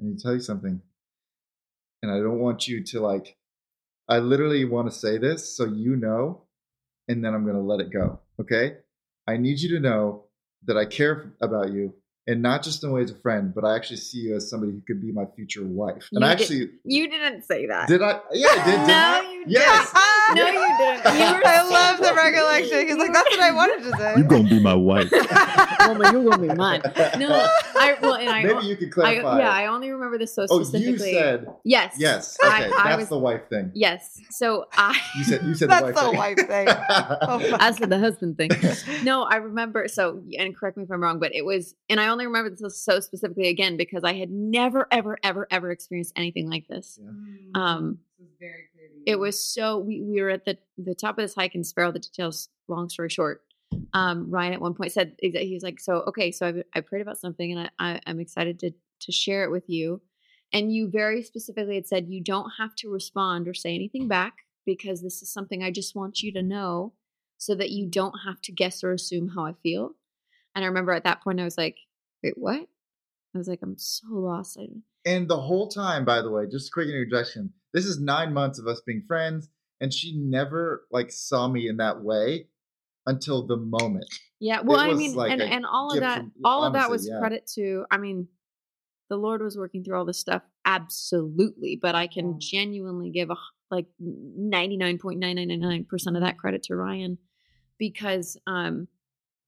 I 0.00 0.02
need 0.04 0.18
to 0.18 0.22
tell 0.22 0.34
you 0.34 0.40
something. 0.40 0.80
And 2.02 2.10
I 2.10 2.16
don't 2.18 2.40
want 2.40 2.66
you 2.68 2.82
to 2.84 3.00
like, 3.00 3.36
I 4.08 4.18
literally 4.18 4.64
want 4.64 4.90
to 4.90 4.96
say 4.96 5.18
this 5.18 5.56
so 5.56 5.64
you 5.64 5.94
know 5.96 6.42
and 7.08 7.24
then 7.24 7.34
I'm 7.34 7.44
going 7.44 7.56
to 7.56 7.62
let 7.62 7.80
it 7.80 7.90
go. 7.92 8.20
Okay. 8.40 8.76
I 9.26 9.36
need 9.36 9.60
you 9.60 9.68
to 9.76 9.80
know 9.80 10.24
that 10.66 10.76
I 10.76 10.84
care 10.84 11.32
about 11.40 11.72
you 11.72 11.94
and 12.26 12.40
not 12.40 12.62
just 12.62 12.84
in 12.84 12.90
a 12.90 12.92
way 12.92 13.02
as 13.02 13.10
a 13.10 13.16
friend, 13.16 13.52
but 13.54 13.64
I 13.64 13.74
actually 13.74 13.96
see 13.96 14.18
you 14.18 14.36
as 14.36 14.48
somebody 14.48 14.72
who 14.72 14.80
could 14.86 15.00
be 15.02 15.10
my 15.10 15.24
future 15.34 15.64
wife. 15.64 16.08
And 16.12 16.20
You 16.22 16.26
I 16.26 16.34
did- 16.34 16.42
actually 16.42 16.70
You 16.84 17.08
didn't 17.10 17.42
say 17.42 17.66
that. 17.66 17.88
did 17.88 18.00
I? 18.02 18.20
Yeah, 18.32 18.46
I 18.50 18.64
did. 18.64 18.70
didn't 18.70 18.90
I? 18.90 19.32
you 19.32 19.44
Yes. 19.48 19.90
No, 20.34 20.46
you 20.46 20.76
didn't. 20.78 21.04
You 21.18 21.34
were 21.34 21.46
I 21.46 21.58
so 21.62 21.70
love 21.72 21.98
the 21.98 22.14
recollection. 22.14 22.86
He's 22.86 22.96
like, 22.96 23.12
that's 23.12 23.28
what 23.30 23.40
I 23.40 23.50
wanted 23.52 23.82
to 23.90 23.96
say. 23.98 24.14
You're 24.16 24.26
gonna 24.26 24.48
be 24.48 24.60
my 24.60 24.74
wife. 24.74 25.10
Woman, 25.86 26.12
you're 26.12 26.30
gonna 26.30 26.38
be 26.48 26.54
mine. 26.54 26.80
No, 27.18 27.28
I 27.76 27.96
well, 28.00 28.14
and 28.14 28.30
I, 28.30 28.42
Maybe 28.44 28.66
you 28.66 28.76
could 28.76 28.88
I 28.88 28.92
clarify. 28.92 29.38
yeah, 29.40 29.50
I 29.50 29.66
only 29.66 29.90
remember 29.90 30.16
this 30.18 30.34
so 30.34 30.46
oh, 30.48 30.58
you 30.60 30.64
specifically. 30.64 31.12
said 31.12 31.46
yes, 31.64 31.96
yes. 31.98 32.38
Okay, 32.42 32.52
I 32.52 32.68
that's 32.90 32.98
was- 33.00 33.08
the 33.10 33.18
wife 33.18 33.42
thing. 33.50 33.72
yes. 33.74 34.18
So 34.30 34.66
I, 34.72 34.98
You 35.18 35.24
said 35.24 35.42
you 35.44 35.54
said 35.54 35.68
That's 35.70 35.86
the 35.86 35.92
the 35.92 36.10
wife 36.12 36.38
wife 36.38 36.48
thing. 36.48 36.66
thing. 36.66 36.76
Oh 37.22 37.38
my- 37.50 37.58
as 37.60 37.78
for 37.78 37.86
the 37.86 37.98
husband 37.98 38.36
thing, 38.38 38.50
no, 39.04 39.24
I 39.24 39.36
remember. 39.36 39.86
So, 39.88 40.22
and 40.38 40.56
correct 40.56 40.76
me 40.76 40.84
if 40.84 40.90
I'm 40.90 41.02
wrong, 41.02 41.18
but 41.18 41.34
it 41.34 41.44
was, 41.44 41.74
and 41.90 42.00
I 42.00 42.08
only 42.08 42.26
remember 42.26 42.50
this 42.50 42.82
so 42.82 43.00
specifically 43.00 43.48
again 43.48 43.76
because 43.76 44.02
I 44.04 44.14
had 44.14 44.30
never, 44.30 44.86
ever, 44.90 45.18
ever, 45.22 45.46
ever 45.50 45.70
experienced 45.70 46.12
anything 46.16 46.48
like 46.48 46.66
this. 46.68 46.98
Um, 47.54 47.98
it 49.06 49.18
was 49.18 49.42
so 49.42 49.78
we, 49.78 50.02
we 50.02 50.20
were 50.20 50.30
at 50.30 50.44
the 50.44 50.58
the 50.78 50.94
top 50.94 51.18
of 51.18 51.24
this 51.24 51.34
hike 51.34 51.54
in 51.54 51.64
Sparrow. 51.64 51.92
The 51.92 51.98
details, 51.98 52.48
long 52.68 52.88
story 52.88 53.08
short, 53.08 53.42
um, 53.92 54.30
Ryan 54.30 54.54
at 54.54 54.60
one 54.60 54.74
point 54.74 54.92
said 54.92 55.16
he 55.20 55.54
was 55.54 55.62
like, 55.62 55.80
"So 55.80 56.02
okay, 56.08 56.30
so 56.30 56.46
I, 56.46 56.78
I 56.78 56.80
prayed 56.80 57.02
about 57.02 57.18
something, 57.18 57.52
and 57.52 57.70
I, 57.78 57.92
I 57.94 58.00
I'm 58.06 58.20
excited 58.20 58.58
to 58.60 58.72
to 59.00 59.12
share 59.12 59.44
it 59.44 59.50
with 59.50 59.68
you." 59.68 60.00
And 60.52 60.72
you 60.72 60.90
very 60.90 61.22
specifically 61.22 61.76
had 61.76 61.86
said 61.86 62.08
you 62.08 62.22
don't 62.22 62.50
have 62.58 62.74
to 62.76 62.90
respond 62.90 63.48
or 63.48 63.54
say 63.54 63.74
anything 63.74 64.06
back 64.06 64.34
because 64.66 65.02
this 65.02 65.22
is 65.22 65.32
something 65.32 65.62
I 65.62 65.70
just 65.70 65.96
want 65.96 66.22
you 66.22 66.32
to 66.34 66.42
know, 66.42 66.92
so 67.38 67.54
that 67.54 67.70
you 67.70 67.86
don't 67.88 68.16
have 68.26 68.40
to 68.42 68.52
guess 68.52 68.84
or 68.84 68.92
assume 68.92 69.28
how 69.28 69.46
I 69.46 69.54
feel. 69.62 69.92
And 70.54 70.64
I 70.64 70.68
remember 70.68 70.92
at 70.92 71.04
that 71.04 71.22
point 71.22 71.40
I 71.40 71.44
was 71.44 71.58
like, 71.58 71.76
"Wait, 72.22 72.34
what?" 72.36 72.68
I 73.34 73.38
was 73.38 73.48
like, 73.48 73.60
"I'm 73.62 73.78
so 73.78 74.06
lost." 74.10 74.58
And 75.04 75.28
the 75.28 75.40
whole 75.40 75.68
time, 75.68 76.04
by 76.04 76.22
the 76.22 76.30
way, 76.30 76.46
just 76.46 76.68
a 76.68 76.72
quick 76.72 76.88
interjection. 76.88 77.52
This 77.72 77.86
is 77.86 78.00
nine 78.00 78.32
months 78.32 78.58
of 78.58 78.66
us 78.66 78.80
being 78.86 79.02
friends, 79.06 79.48
and 79.80 79.92
she 79.92 80.16
never 80.16 80.86
like 80.90 81.10
saw 81.10 81.48
me 81.48 81.68
in 81.68 81.78
that 81.78 82.02
way 82.02 82.48
until 83.06 83.46
the 83.46 83.56
moment. 83.56 84.06
Yeah, 84.40 84.60
well, 84.62 84.78
I 84.78 84.92
mean, 84.94 85.14
like 85.14 85.30
and 85.32 85.42
and 85.42 85.64
all 85.66 85.92
of 85.92 86.00
that, 86.00 86.18
from- 86.18 86.32
all 86.44 86.64
of 86.64 86.72
that 86.74 86.90
was 86.90 87.08
yeah. 87.08 87.18
credit 87.18 87.46
to. 87.54 87.84
I 87.90 87.98
mean, 87.98 88.28
the 89.08 89.16
Lord 89.16 89.42
was 89.42 89.56
working 89.56 89.84
through 89.84 89.98
all 89.98 90.04
this 90.04 90.18
stuff, 90.18 90.42
absolutely. 90.64 91.78
But 91.80 91.94
I 91.94 92.06
can 92.06 92.40
genuinely 92.40 93.10
give 93.10 93.30
a 93.30 93.36
like 93.70 93.86
ninety 93.98 94.76
nine 94.76 94.98
point 94.98 95.18
nine 95.18 95.36
nine 95.36 95.60
nine 95.60 95.84
percent 95.84 96.16
of 96.16 96.22
that 96.22 96.38
credit 96.38 96.62
to 96.64 96.76
Ryan 96.76 97.18
because 97.78 98.38
um 98.46 98.88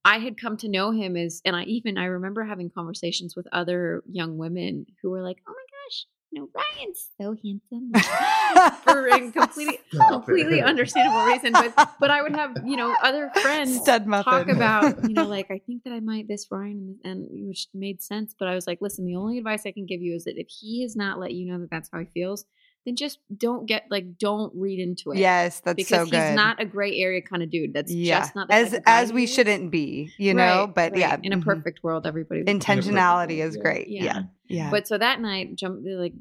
I 0.05 0.19
had 0.19 0.39
come 0.39 0.57
to 0.59 0.69
know 0.69 0.91
him 0.91 1.17
as, 1.17 1.41
and 1.45 1.57
I 1.57 1.65
even 1.65 1.97
I 1.97 2.05
remember 2.05 2.45
having 2.45 2.71
conversations 2.71 3.35
with 3.35 3.47
other 3.53 4.03
young 4.11 4.37
women 4.37 4.87
who 5.03 5.11
were 5.11 5.23
like, 5.23 5.39
"Oh 5.49 5.53
my 5.53 5.55
gosh, 5.55 6.07
know, 6.35 6.49
Ryan's 6.55 7.11
so 7.21 7.37
handsome." 7.43 7.93
For 8.85 9.09
a 9.09 9.31
completely 9.31 9.79
Stop 9.93 10.11
it. 10.11 10.13
completely 10.13 10.61
understandable 10.63 11.25
reason, 11.25 11.53
but 11.53 11.75
but 12.01 12.11
I 12.11 12.23
would 12.23 12.35
have 12.37 12.57
you 12.65 12.77
know 12.77 12.95
other 13.03 13.31
friends 13.43 13.83
talk 13.83 14.49
about 14.49 15.09
you 15.09 15.15
know 15.15 15.27
like 15.29 15.51
I 15.51 15.61
think 15.67 15.85
that 15.85 15.93
I 15.93 16.01
might 16.01 16.29
this 16.29 16.47
Ryan 16.51 16.99
and, 17.05 17.25
and 17.27 17.49
which 17.49 17.69
made 17.75 18.03
sense, 18.03 18.35
but 18.39 18.49
I 18.49 18.55
was 18.55 18.67
like, 18.67 18.81
listen, 18.81 19.05
the 19.07 19.17
only 19.17 19.39
advice 19.39 19.63
I 19.67 19.73
can 19.73 19.87
give 19.87 20.01
you 20.01 20.15
is 20.15 20.25
that 20.25 20.39
if 20.39 20.49
he 20.49 20.83
has 20.83 20.97
not 20.97 21.19
let 21.19 21.33
you 21.33 21.51
know 21.51 21.59
that 21.61 21.71
that's 21.71 21.89
how 21.93 22.01
he 22.01 22.07
feels, 22.13 22.45
then 22.85 22.97
just 22.97 23.19
don't 23.37 23.67
get 23.67 23.85
like 23.91 24.19
don't 24.19 24.53
read 24.55 24.79
into 24.79 25.13
it. 25.13 25.19
yes, 25.19 25.61
that's 25.61 25.77
because 25.77 26.07
so 26.07 26.11
good. 26.11 26.23
he's 26.23 26.37
not 26.37 26.61
a 26.61 26.65
gray 26.65 26.97
area 26.99 27.23
kind 27.23 27.43
of 27.43 27.51
dude. 27.51 27.73
That's 27.73 27.93
yeah, 27.93 28.21
just 28.21 28.35
not 28.35 28.49
the 28.49 28.55
as 28.55 28.71
type 28.71 28.81
of 28.81 28.85
as 28.87 29.13
we 29.13 29.25
is. 29.25 29.35
shouldn't 29.35 29.71
be, 29.71 30.13
you 30.19 30.35
know. 30.35 30.65
Right, 30.65 30.75
but 30.75 30.93
right. 30.93 31.01
yeah, 31.01 31.17
in 31.23 31.33
a 31.33 31.39
mhm. 31.39 31.45
perfect 31.45 31.83
world, 31.83 32.07
everybody 32.07 32.41
would 32.41 32.49
intentionality 32.49 33.45
is 33.45 33.57
great. 33.57 33.89
Yeah. 33.89 34.05
Yeah, 34.05 34.23
yeah. 34.49 34.71
But 34.71 34.87
so 34.87 34.99
that 34.99 35.21
night, 35.21 35.57
jump 35.57 35.81
like 35.85 36.15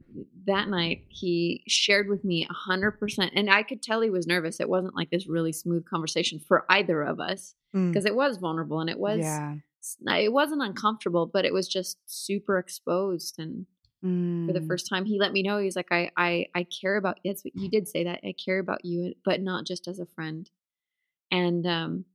that 0.46 0.70
night, 0.70 1.06
he 1.10 1.64
shared 1.68 2.08
with 2.08 2.24
me 2.24 2.48
a 2.50 2.54
hundred 2.54 3.00
percent, 3.00 3.34
and 3.36 3.50
I 3.50 3.64
could 3.64 3.82
tell 3.82 4.02
he 4.02 4.10
was 4.10 4.28
nervous. 4.28 4.60
It 4.60 4.70
wasn't 4.70 4.96
like 4.96 5.12
this 5.12 5.28
really 5.28 5.52
smooth 5.54 5.86
conversation 5.86 6.40
for 6.40 6.66
either 6.70 7.02
of 7.02 7.20
us 7.20 7.56
Mm. 7.76 7.92
because 7.92 8.06
it 8.06 8.16
was 8.16 8.38
vulnerable 8.38 8.80
and 8.80 8.90
it 8.90 9.00
was 9.00 9.20
yeah. 9.20 9.56
it 10.16 10.32
wasn't 10.32 10.62
uncomfortable, 10.62 11.26
but 11.26 11.46
it 11.46 11.54
was 11.54 11.68
just 11.68 11.98
super 12.06 12.58
exposed. 12.58 13.40
And 13.40 13.66
for 14.04 14.52
the 14.54 14.60
Mm. 14.60 14.68
first 14.68 14.88
time, 14.90 15.06
he 15.06 15.18
let 15.18 15.32
me 15.32 15.44
know 15.44 15.58
he's 15.60 15.76
like, 15.78 15.92
I 15.92 16.12
I 16.18 16.48
I 16.54 16.64
care 16.64 16.98
about. 16.98 17.20
That's 17.24 17.44
what 17.46 17.56
you 17.56 17.70
did 17.70 17.88
say 17.88 18.04
that 18.04 18.20
I 18.24 18.34
care 18.34 18.60
about 18.60 18.84
you, 18.84 19.14
but 19.24 19.42
not 19.42 19.66
just 19.66 19.88
as 19.88 20.00
a 20.00 20.06
friend. 20.06 20.50
And 21.32 21.66
um, 21.66 22.06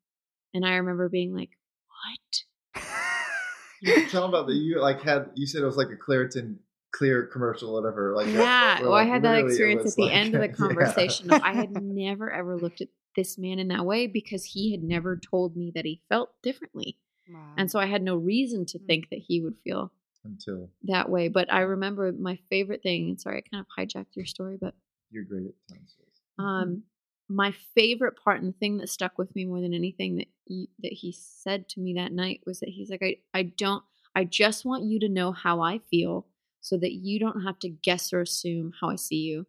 and 0.53 0.67
I 0.67 0.77
remember 0.77 1.09
being 1.09 1.35
like, 1.35 1.51
what? 1.89 2.83
Tell 4.11 4.23
them 4.23 4.31
about 4.31 4.47
that. 4.49 4.55
You 4.55 4.81
like 4.81 5.03
had 5.03 5.31
you 5.35 5.47
said 5.47 5.63
it 5.63 5.67
was 5.67 5.77
like 5.77 5.89
a 5.89 5.97
Claritin 5.97 6.57
clear 6.93 7.27
commercial, 7.27 7.71
or 7.71 7.81
whatever. 7.83 8.15
Like 8.15 8.27
Yeah, 8.29 8.83
well, 8.83 8.95
I 8.95 9.05
had 9.05 9.23
that 9.23 9.39
experience 9.39 9.91
at 9.91 9.97
the 9.97 10.03
like- 10.05 10.13
end 10.15 10.35
of 10.35 10.41
the 10.41 10.49
conversation. 10.57 11.33
of 11.33 11.41
I 11.43 11.53
had 11.53 11.71
never 11.71 12.31
ever 12.31 12.57
looked 12.57 12.81
at 12.81 12.89
this 13.17 13.39
man 13.39 13.59
in 13.59 13.69
that 13.69 13.85
way 13.87 14.07
because 14.07 14.45
he 14.45 14.73
had 14.73 14.83
never 14.83 15.17
told 15.19 15.57
me 15.57 15.73
that 15.75 15.85
he 15.85 16.03
felt 16.09 16.31
differently. 16.43 16.97
Wow. 17.33 17.55
And 17.57 17.71
so 17.71 17.79
I 17.79 17.87
had 17.87 18.03
no 18.03 18.17
reason 18.17 18.65
to 18.67 18.79
Mm. 18.79 18.87
think 18.87 19.09
that 19.11 19.19
he 19.21 19.41
would 19.41 19.57
feel 19.65 19.93
until 20.29 20.71
that 20.85 21.09
way. 21.09 21.29
But 21.29 21.53
I 21.53 21.61
remember 21.61 22.13
my 22.13 22.39
favorite 22.51 22.83
thing, 22.83 23.09
and 23.11 23.21
sorry, 23.21 23.39
I 23.39 23.49
kind 23.49 23.65
of 23.65 23.67
hijacked 23.79 24.15
your 24.17 24.27
story, 24.27 24.59
but 24.61 24.75
you're 25.11 25.25
great 25.25 25.47
at 25.47 25.55
telling 25.69 25.87
stories. 25.87 26.21
um 26.39 26.83
my 27.31 27.53
favorite 27.75 28.15
part 28.25 28.41
and 28.41 28.55
the 28.55 28.59
thing 28.59 28.79
that 28.79 28.89
stuck 28.89 29.19
with 29.19 29.35
me 29.35 29.45
more 29.45 29.61
than 29.61 29.75
anything 29.75 30.17
that 30.17 30.29
he, 30.47 30.71
that 30.83 30.93
he 30.93 31.13
said 31.13 31.69
to 31.69 31.81
me 31.81 31.95
that 31.95 32.13
night 32.13 32.41
was 32.47 32.61
that 32.61 32.71
he's 32.71 32.91
like 32.91 33.03
I 33.03 33.17
I 33.35 33.43
don't 33.43 33.83
I 34.15 34.25
just 34.25 34.65
want 34.65 34.85
you 34.85 34.99
to 35.01 35.09
know 35.09 35.33
how 35.33 35.61
I 35.61 35.81
feel 35.91 36.27
so 36.61 36.77
that 36.79 36.93
you 36.93 37.19
don't 37.21 37.43
have 37.43 37.59
to 37.61 37.69
guess 37.69 38.13
or 38.13 38.21
assume 38.23 38.73
how 38.81 38.89
I 38.91 38.97
see 38.97 39.17
you. 39.17 39.39
And 39.39 39.47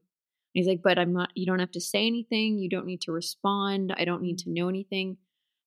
he's 0.54 0.68
like, 0.68 0.82
but 0.84 1.00
I'm 1.00 1.14
not 1.14 1.32
you 1.36 1.46
don't 1.46 1.60
have 1.60 1.72
to 1.72 1.82
say 1.82 2.06
anything, 2.06 2.58
you 2.60 2.70
don't 2.70 2.86
need 2.86 3.02
to 3.02 3.12
respond, 3.12 3.94
I 3.98 4.06
don't 4.06 4.22
need 4.22 4.40
to 4.40 4.50
know 4.50 4.68
anything. 4.68 5.18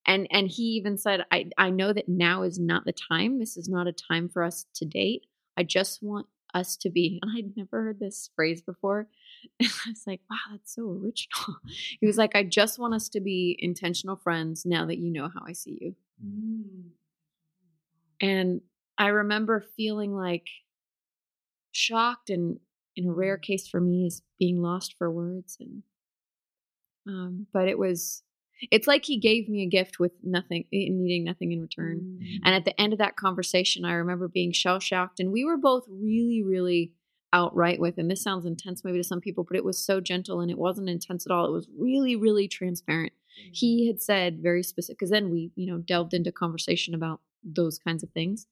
And 0.07 0.27
and 0.31 0.49
he 0.49 0.62
even 0.62 0.99
said, 0.99 1.25
I, 1.31 1.51
I 1.57 1.71
know 1.71 1.93
that 1.93 2.09
now 2.09 2.43
is 2.43 2.59
not 2.59 2.85
the 2.85 2.93
time. 2.93 3.38
This 3.38 3.57
is 3.57 3.69
not 3.69 3.87
a 3.87 3.93
time 3.93 4.29
for 4.29 4.43
us 4.43 4.67
to 4.75 4.85
date. 4.85 5.27
I 5.57 5.62
just 5.62 6.03
want 6.03 6.27
us 6.55 6.77
to 6.79 6.91
be. 6.91 7.21
And 7.23 7.31
I'd 7.37 7.57
never 7.57 7.83
heard 7.83 8.01
this 8.01 8.31
phrase 8.35 8.61
before. 8.62 9.09
And 9.61 9.71
I 9.87 9.91
was 9.91 10.05
like, 10.07 10.21
wow, 10.31 10.37
that's 10.53 10.75
so 10.75 10.83
original. 10.83 11.57
He 12.01 12.07
was 12.07 12.17
like, 12.17 12.37
I 12.37 12.45
just 12.45 12.79
want 12.79 12.95
us 12.95 13.09
to 13.11 13.21
be 13.21 13.57
intentional 13.61 14.17
friends 14.17 14.65
now 14.65 14.87
that 14.87 14.99
you 14.99 15.11
know 15.11 15.29
how 15.29 15.43
I 15.47 15.53
see 15.53 15.79
you. 15.81 15.95
And 18.21 18.61
I 18.99 19.09
remember 19.09 19.65
feeling 19.77 20.15
like 20.15 20.47
shocked 21.73 22.31
and 22.31 22.61
in 22.95 23.09
a 23.09 23.12
rare 23.12 23.38
case 23.38 23.67
for 23.67 23.81
me 23.81 24.07
is 24.07 24.23
being 24.38 24.61
lost 24.61 24.95
for 24.99 25.11
words 25.11 25.57
and 25.59 25.83
um 27.09 27.47
but 27.53 27.67
it 27.67 27.79
was 27.79 28.23
it's 28.70 28.87
like 28.87 29.05
he 29.05 29.18
gave 29.18 29.48
me 29.48 29.62
a 29.62 29.66
gift 29.66 29.98
with 29.98 30.12
nothing 30.22 30.64
eh, 30.72 30.88
needing 30.90 31.25
nothing 31.25 31.53
in 31.53 31.61
return. 31.61 32.18
Mm. 32.22 32.38
And 32.44 32.55
at 32.55 32.64
the 32.64 32.79
end 32.81 32.92
of 32.92 32.98
that 32.98 33.16
conversation 33.16 33.85
i 33.85 33.92
remember 33.92 34.29
being 34.29 34.53
shell 34.53 34.79
shocked 34.79 35.20
and 35.20 35.33
we 35.33 35.44
were 35.44 35.57
both 35.57 35.85
really 35.88 36.42
really 36.42 36.92
outright 37.33 37.81
with 37.81 37.96
and 37.96 38.11
this 38.11 38.22
sounds 38.22 38.44
intense 38.44 38.85
maybe 38.85 38.98
to 38.98 39.05
some 39.05 39.20
people 39.20 39.42
but 39.42 39.57
it 39.57 39.64
was 39.64 39.79
so 39.85 40.01
gentle 40.01 40.40
and 40.40 40.51
it 40.51 40.59
wasn't 40.59 40.88
intense 40.88 41.27
at 41.27 41.33
all. 41.33 41.46
It 41.46 41.53
was 41.53 41.68
really 41.79 42.16
really 42.16 42.48
transparent. 42.48 43.12
Mm. 43.12 43.51
He 43.53 43.87
had 43.87 44.01
said 44.01 44.42
very 44.42 44.62
specific 44.62 44.98
because 44.98 45.11
then 45.11 45.31
we 45.31 45.51
you 45.55 45.66
know 45.66 45.79
delved 45.79 46.14
into 46.14 46.33
conversation 46.33 46.94
about 46.94 47.20
those 47.44 47.79
kinds 47.79 48.03
of 48.03 48.11
things. 48.11 48.46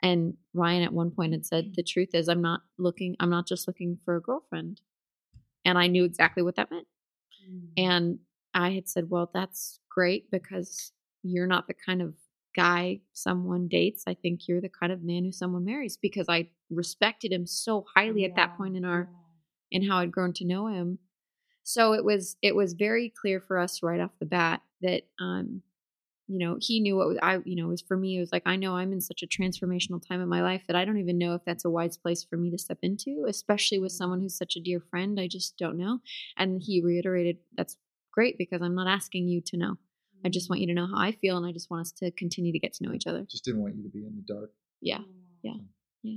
And 0.00 0.34
ryan 0.54 0.82
at 0.82 0.92
one 0.92 1.10
point 1.10 1.32
had 1.32 1.46
said 1.46 1.66
mm. 1.66 1.74
the 1.74 1.82
truth 1.82 2.10
is 2.14 2.28
i'm 2.28 2.42
not 2.42 2.60
looking 2.78 3.16
i'm 3.18 3.30
not 3.30 3.48
just 3.48 3.66
looking 3.66 3.98
for 4.04 4.16
a 4.16 4.22
girlfriend. 4.22 4.80
And 5.64 5.76
i 5.76 5.86
knew 5.86 6.04
exactly 6.04 6.42
what 6.42 6.56
that 6.56 6.70
meant. 6.70 6.86
And 7.76 8.18
i 8.58 8.70
had 8.70 8.88
said 8.88 9.08
well 9.08 9.30
that's 9.32 9.80
great 9.90 10.30
because 10.30 10.92
you're 11.22 11.46
not 11.46 11.66
the 11.66 11.74
kind 11.74 12.00
of 12.00 12.14
guy 12.56 13.00
someone 13.12 13.68
dates. 13.68 14.04
I 14.06 14.14
think 14.14 14.48
you're 14.48 14.60
the 14.60 14.68
kind 14.68 14.90
of 14.90 15.02
man 15.02 15.24
who 15.24 15.32
someone 15.32 15.64
marries 15.64 15.96
because 15.96 16.26
i 16.28 16.48
respected 16.70 17.32
him 17.32 17.46
so 17.46 17.84
highly 17.94 18.24
at 18.24 18.36
that 18.36 18.56
point 18.56 18.76
in 18.76 18.84
our 18.84 19.08
in 19.70 19.86
how 19.86 19.98
I'd 19.98 20.12
grown 20.12 20.32
to 20.34 20.46
know 20.46 20.66
him. 20.66 20.98
So 21.62 21.92
it 21.92 22.04
was 22.04 22.36
it 22.42 22.56
was 22.56 22.72
very 22.72 23.12
clear 23.20 23.40
for 23.40 23.58
us 23.58 23.82
right 23.82 24.00
off 24.00 24.10
the 24.18 24.26
bat 24.26 24.62
that 24.80 25.02
um 25.20 25.62
you 26.26 26.38
know 26.38 26.56
he 26.60 26.80
knew 26.80 26.96
what 26.96 27.08
was, 27.08 27.18
I 27.22 27.38
you 27.44 27.56
know 27.56 27.66
it 27.66 27.70
was 27.70 27.82
for 27.82 27.96
me 27.96 28.16
it 28.16 28.20
was 28.20 28.32
like 28.32 28.42
I 28.46 28.56
know 28.56 28.76
I'm 28.76 28.92
in 28.92 29.00
such 29.00 29.22
a 29.22 29.26
transformational 29.26 30.06
time 30.06 30.20
in 30.20 30.28
my 30.28 30.42
life 30.42 30.62
that 30.66 30.76
I 30.76 30.84
don't 30.84 30.98
even 30.98 31.18
know 31.18 31.34
if 31.34 31.42
that's 31.44 31.64
a 31.64 31.70
wise 31.70 31.96
place 31.96 32.24
for 32.24 32.36
me 32.36 32.50
to 32.50 32.58
step 32.58 32.78
into 32.82 33.26
especially 33.28 33.78
with 33.78 33.92
someone 33.92 34.20
who's 34.20 34.36
such 34.36 34.56
a 34.56 34.60
dear 34.60 34.80
friend 34.80 35.20
I 35.20 35.28
just 35.28 35.58
don't 35.58 35.76
know 35.76 36.00
and 36.36 36.62
he 36.62 36.82
reiterated 36.82 37.38
that's 37.56 37.76
great 38.18 38.36
because 38.36 38.60
I'm 38.62 38.74
not 38.74 38.88
asking 38.88 39.28
you 39.28 39.40
to 39.50 39.56
know 39.56 39.74
I 40.24 40.28
just 40.28 40.50
want 40.50 40.60
you 40.62 40.66
to 40.66 40.74
know 40.74 40.88
how 40.92 40.98
I 41.08 41.12
feel 41.12 41.36
and 41.36 41.46
I 41.46 41.52
just 41.52 41.70
want 41.70 41.82
us 41.86 41.92
to 42.00 42.10
continue 42.10 42.52
to 42.52 42.58
get 42.58 42.72
to 42.74 42.84
know 42.84 42.92
each 42.92 43.06
other 43.06 43.22
Just 43.30 43.44
didn't 43.44 43.62
want 43.62 43.76
you 43.76 43.84
to 43.84 43.88
be 43.98 44.00
in 44.08 44.14
the 44.16 44.34
dark. 44.34 44.50
yeah 44.80 45.02
yeah. 45.42 45.52
Yeah. 46.02 46.16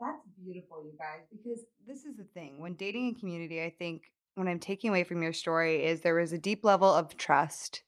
That's 0.00 0.22
beautiful, 0.44 0.78
you 0.84 0.94
guys, 0.98 1.22
because 1.30 1.60
this 1.86 2.00
is 2.08 2.16
the 2.16 2.24
thing. 2.34 2.58
When 2.58 2.74
dating 2.74 3.04
in 3.08 3.14
community, 3.14 3.62
I 3.62 3.70
think 3.78 4.02
what 4.34 4.48
I'm 4.48 4.58
taking 4.58 4.88
away 4.90 5.04
from 5.04 5.22
your 5.22 5.32
story 5.34 5.84
is 5.84 6.00
there 6.00 6.14
was 6.14 6.32
a 6.32 6.38
deep 6.38 6.64
level 6.64 6.92
of 6.92 7.16
trust 7.16 7.82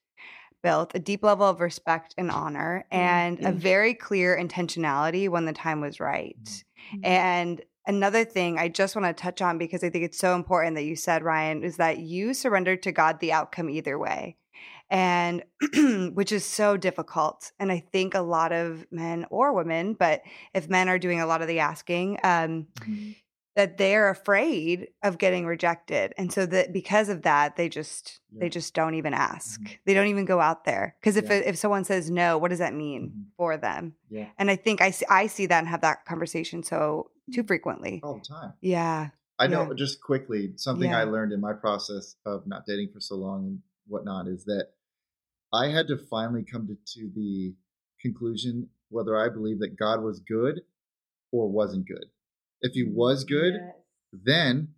built 0.63 0.93
a 0.95 1.01
deep 1.01 1.23
level 1.25 1.49
of 1.49 1.61
respect 1.61 2.15
and 2.17 2.31
honor 2.31 2.85
and 2.93 3.41
a 3.41 3.51
Mm. 3.53 3.57
very 3.57 3.95
clear 3.95 4.37
intentionality 4.47 5.29
when 5.29 5.45
the 5.47 5.53
time 5.53 5.81
was 5.81 5.99
right. 5.99 6.45
Mm-hmm. 6.47 7.05
And 7.05 7.63
another 7.87 8.25
thing 8.25 8.59
I 8.59 8.69
just 8.69 8.95
want 8.97 9.07
to 9.17 9.23
touch 9.23 9.41
on 9.43 9.59
because 9.59 9.83
I 9.85 9.91
think 9.91 10.05
it's 10.05 10.19
so 10.19 10.35
important 10.35 10.77
that 10.77 10.85
you 10.85 10.97
said, 10.97 11.23
Ryan, 11.23 11.63
is 11.65 11.77
that 11.77 11.99
you 11.99 12.35
surrendered 12.35 12.83
to 12.85 12.93
God 12.93 13.21
the 13.21 13.33
outcome 13.33 13.69
either 13.71 13.99
way. 13.99 14.37
And 14.91 15.43
which 16.15 16.33
is 16.33 16.45
so 16.45 16.77
difficult. 16.77 17.51
And 17.59 17.73
I 17.73 17.79
think 17.93 18.15
a 18.15 18.21
lot 18.21 18.53
of 18.53 18.85
men 18.91 19.25
or 19.31 19.55
women, 19.55 19.95
but 19.95 20.21
if 20.53 20.69
men 20.69 20.89
are 20.91 20.99
doing 20.99 21.21
a 21.21 21.27
lot 21.27 21.41
of 21.43 21.49
the 21.49 21.61
asking, 21.61 22.19
um, 22.23 22.67
Mm-hmm. 22.81 23.11
that 23.55 23.77
they're 23.77 24.09
afraid 24.09 24.89
of 25.03 25.19
getting 25.19 25.45
rejected. 25.45 26.15
And 26.17 26.33
so 26.33 26.47
that 26.47 26.73
because 26.73 27.11
of 27.11 27.23
that, 27.23 27.57
they 27.57 27.69
just 27.69 28.21
they 28.35 28.49
just 28.49 28.73
don't 28.75 28.95
even 28.95 29.13
ask. 29.13 29.61
Mhm. 29.61 29.79
They 29.85 29.93
don't 29.95 30.07
even 30.09 30.25
go 30.25 30.41
out 30.41 30.65
there. 30.65 30.97
Because 31.01 31.17
if 31.19 31.29
Yeah. 31.29 31.43
if 31.45 31.59
someone 31.59 31.85
says 31.85 32.11
no, 32.11 32.39
what 32.39 32.49
does 32.49 32.61
that 32.61 32.73
mean 32.75 33.13
Mhm. 33.15 33.37
for 33.37 33.57
them? 33.59 33.95
Yeah. 34.09 34.29
And 34.39 34.51
I 34.51 34.57
think 34.57 34.81
I 34.81 34.91
see, 34.91 35.05
I 35.11 35.27
see 35.27 35.45
that 35.47 35.59
and 35.59 35.69
have 35.69 35.83
that 35.83 36.07
conversation 36.07 36.63
so 36.63 37.11
too 37.31 37.45
frequently. 37.45 38.01
All 38.03 38.15
the 38.15 38.25
time. 38.25 38.55
Yeah. 38.61 39.11
I 39.39 39.47
know 39.47 39.69
Yeah. 39.69 39.75
just 39.75 40.01
quickly, 40.01 40.53
something 40.57 40.95
I 40.95 41.05
learned 41.05 41.33
in 41.33 41.41
my 41.41 41.53
process 41.53 42.17
of 42.25 42.47
not 42.47 42.67
dating 42.67 42.91
for 42.93 43.01
so 43.01 43.17
long 43.17 43.47
and 43.47 43.63
whatnot 43.87 44.29
is 44.29 44.45
that 44.45 44.69
I 45.53 45.69
had 45.69 45.89
to 45.89 45.99
finally 45.99 46.45
come 46.45 46.67
to, 46.69 46.77
to 46.95 47.11
the 47.15 47.55
conclusion 48.01 48.69
whether 48.89 49.17
I 49.17 49.29
believe 49.29 49.59
that 49.61 49.77
God 49.79 50.03
was 50.03 50.21
good 50.21 50.61
or 51.33 51.51
wasn't 51.51 51.89
good. 51.89 52.07
If 52.61 52.75
he 52.75 52.85
mm, 52.85 52.93
was 52.95 53.25
good, 53.25 53.55
then 54.13 54.75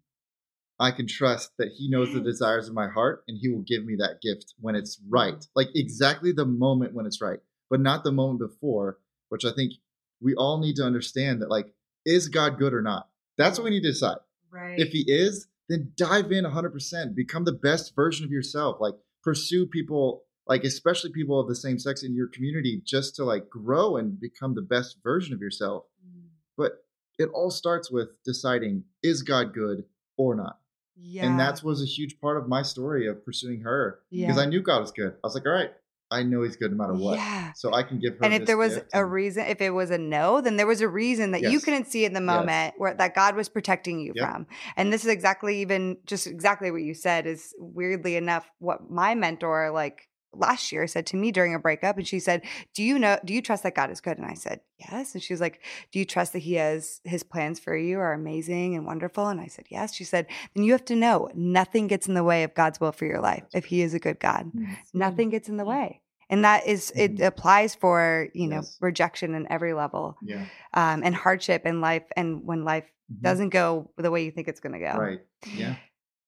I 0.78 0.90
can 0.92 1.06
trust 1.06 1.52
that 1.58 1.72
he 1.76 1.88
knows 1.88 2.12
the 2.12 2.20
desires 2.30 2.68
of 2.68 2.74
my 2.74 2.88
heart 2.88 3.24
and 3.28 3.36
he 3.40 3.48
will 3.48 3.62
give 3.62 3.84
me 3.84 3.96
that 3.96 4.20
gift 4.22 4.54
when 4.60 4.74
it's 4.74 5.00
right. 5.08 5.34
Mm. 5.34 5.48
Like 5.54 5.68
exactly 5.74 6.32
the 6.32 6.46
moment 6.46 6.94
when 6.94 7.06
it's 7.06 7.20
right, 7.20 7.40
but 7.68 7.80
not 7.80 8.04
the 8.04 8.12
moment 8.12 8.40
before, 8.40 8.98
which 9.28 9.44
I 9.44 9.52
think 9.52 9.74
we 10.20 10.34
all 10.34 10.58
need 10.58 10.76
to 10.76 10.84
understand 10.84 11.42
that 11.42 11.50
like, 11.50 11.66
is 12.04 12.28
God 12.28 12.58
good 12.58 12.74
or 12.74 12.82
not? 12.82 13.08
That's 13.36 13.58
what 13.58 13.64
we 13.64 13.70
need 13.70 13.82
to 13.82 13.92
decide. 13.92 14.18
Right. 14.50 14.78
If 14.78 14.90
he 14.90 15.04
is, 15.06 15.48
then 15.68 15.92
dive 15.96 16.30
in 16.30 16.44
100%. 16.44 17.14
Become 17.14 17.44
the 17.44 17.52
best 17.52 17.94
version 17.96 18.24
of 18.24 18.30
yourself. 18.30 18.76
Like 18.80 18.94
pursue 19.22 19.66
people, 19.66 20.22
like 20.46 20.64
especially 20.64 21.10
people 21.12 21.40
of 21.40 21.48
the 21.48 21.56
same 21.56 21.78
sex 21.78 22.02
in 22.02 22.14
your 22.14 22.28
community, 22.28 22.82
just 22.84 23.16
to 23.16 23.24
like 23.24 23.48
grow 23.50 23.96
and 23.96 24.20
become 24.20 24.54
the 24.54 24.62
best 24.62 24.98
version 25.02 25.34
of 25.34 25.40
yourself. 25.40 25.84
Mm. 26.06 26.26
But 26.56 26.84
it 27.18 27.30
all 27.32 27.50
starts 27.50 27.90
with 27.90 28.08
deciding 28.24 28.84
is 29.02 29.22
God 29.22 29.54
good 29.54 29.84
or 30.16 30.34
not. 30.34 30.58
yeah. 30.96 31.26
And 31.26 31.40
that 31.40 31.62
was 31.62 31.82
a 31.82 31.86
huge 31.86 32.20
part 32.20 32.36
of 32.36 32.48
my 32.48 32.62
story 32.62 33.08
of 33.08 33.24
pursuing 33.24 33.62
her 33.62 34.00
yeah. 34.10 34.26
because 34.26 34.40
I 34.40 34.46
knew 34.46 34.62
God 34.62 34.80
was 34.80 34.92
good. 34.92 35.12
I 35.12 35.26
was 35.26 35.34
like, 35.34 35.46
all 35.46 35.52
right, 35.52 35.72
I 36.10 36.22
know 36.22 36.42
He's 36.42 36.56
good 36.56 36.70
no 36.70 36.76
matter 36.76 36.94
what. 36.94 37.16
Yeah. 37.16 37.52
So 37.54 37.72
I 37.74 37.82
can 37.82 37.98
give 37.98 38.12
her. 38.18 38.24
And 38.24 38.34
if 38.34 38.46
there 38.46 38.56
was 38.56 38.76
a 38.76 38.84
and- 38.92 39.10
reason, 39.10 39.46
if 39.46 39.60
it 39.60 39.70
was 39.70 39.90
a 39.90 39.98
no, 39.98 40.40
then 40.40 40.56
there 40.56 40.66
was 40.66 40.80
a 40.80 40.88
reason 40.88 41.32
that 41.32 41.42
you 41.42 41.60
couldn't 41.60 41.86
see 41.86 42.04
in 42.04 42.12
the 42.12 42.20
Yes. 42.20 42.26
moment 42.26 42.74
where 42.78 42.94
that 42.94 43.14
God 43.14 43.34
was 43.36 43.48
protecting 43.48 44.00
you 44.00 44.12
Yep. 44.14 44.28
from. 44.30 44.46
And 44.76 44.92
this 44.92 45.04
is 45.04 45.10
exactly 45.10 45.60
even 45.62 45.96
just 46.06 46.26
exactly 46.26 46.70
what 46.70 46.82
you 46.82 46.94
said 46.94 47.26
is 47.26 47.54
weirdly 47.58 48.16
enough 48.16 48.48
what 48.58 48.90
my 48.90 49.14
mentor 49.14 49.70
like 49.72 50.08
last 50.36 50.72
year 50.72 50.86
said 50.86 51.06
to 51.06 51.16
me 51.16 51.30
during 51.32 51.54
a 51.54 51.58
breakup 51.58 51.96
and 51.96 52.06
she 52.06 52.18
said 52.20 52.42
do 52.74 52.82
you 52.82 52.98
know 52.98 53.18
do 53.24 53.32
you 53.34 53.40
trust 53.42 53.62
that 53.62 53.74
god 53.74 53.90
is 53.90 54.00
good 54.00 54.18
and 54.18 54.26
i 54.26 54.34
said 54.34 54.60
yes 54.78 55.14
and 55.14 55.22
she 55.22 55.32
was 55.32 55.40
like 55.40 55.60
do 55.92 55.98
you 55.98 56.04
trust 56.04 56.32
that 56.32 56.40
he 56.40 56.54
has 56.54 57.00
his 57.04 57.22
plans 57.22 57.58
for 57.60 57.76
you 57.76 57.98
are 57.98 58.12
amazing 58.12 58.74
and 58.76 58.86
wonderful 58.86 59.28
and 59.28 59.40
i 59.40 59.46
said 59.46 59.64
yes 59.70 59.94
she 59.94 60.04
said 60.04 60.26
then 60.54 60.64
you 60.64 60.72
have 60.72 60.84
to 60.84 60.96
know 60.96 61.28
nothing 61.34 61.86
gets 61.86 62.06
in 62.08 62.14
the 62.14 62.24
way 62.24 62.42
of 62.42 62.54
god's 62.54 62.80
will 62.80 62.92
for 62.92 63.04
your 63.06 63.20
life 63.20 63.44
if 63.54 63.64
he 63.66 63.82
is 63.82 63.94
a 63.94 63.98
good 63.98 64.18
god 64.20 64.50
nothing 64.92 65.30
gets 65.30 65.48
in 65.48 65.56
the 65.56 65.64
way 65.64 66.00
and 66.30 66.44
that 66.44 66.66
is 66.66 66.90
it 66.96 67.16
Mhm. 67.16 67.26
applies 67.26 67.74
for 67.74 68.28
you 68.34 68.48
know 68.48 68.56
Yes. 68.56 68.78
rejection 68.80 69.34
in 69.34 69.46
every 69.50 69.74
level 69.74 70.16
Yeah. 70.22 70.46
um, 70.72 71.02
and 71.04 71.14
hardship 71.14 71.66
in 71.66 71.80
life 71.80 72.04
and 72.16 72.44
when 72.44 72.64
life 72.64 72.84
Mhm. 73.12 73.22
doesn't 73.22 73.48
go 73.50 73.90
the 73.98 74.10
way 74.10 74.24
you 74.24 74.30
think 74.30 74.48
it's 74.48 74.60
going 74.60 74.72
to 74.72 74.78
go 74.78 74.98
Right. 74.98 75.20
Yeah. 75.54 75.76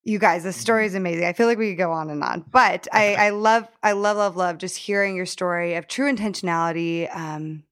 You 0.07 0.19
guys 0.19 0.45
this 0.45 0.57
story 0.57 0.87
is 0.87 0.95
amazing 0.95 1.25
i 1.25 1.33
feel 1.33 1.47
like 1.47 1.59
we 1.59 1.71
could 1.71 1.79
go 1.79 1.91
on 1.91 2.11
and 2.11 2.23
on 2.23 2.45
but 2.51 2.87
i 2.93 3.15
i 3.17 3.31
love 3.31 3.67
i 3.83 3.93
love 3.93 4.17
love 4.17 4.37
love 4.37 4.57
just 4.57 4.77
hearing 4.77 5.17
your 5.17 5.27
story 5.27 5.75
of 5.75 5.87
true 5.89 6.11
intentionality 6.11 7.15
um 7.15 7.63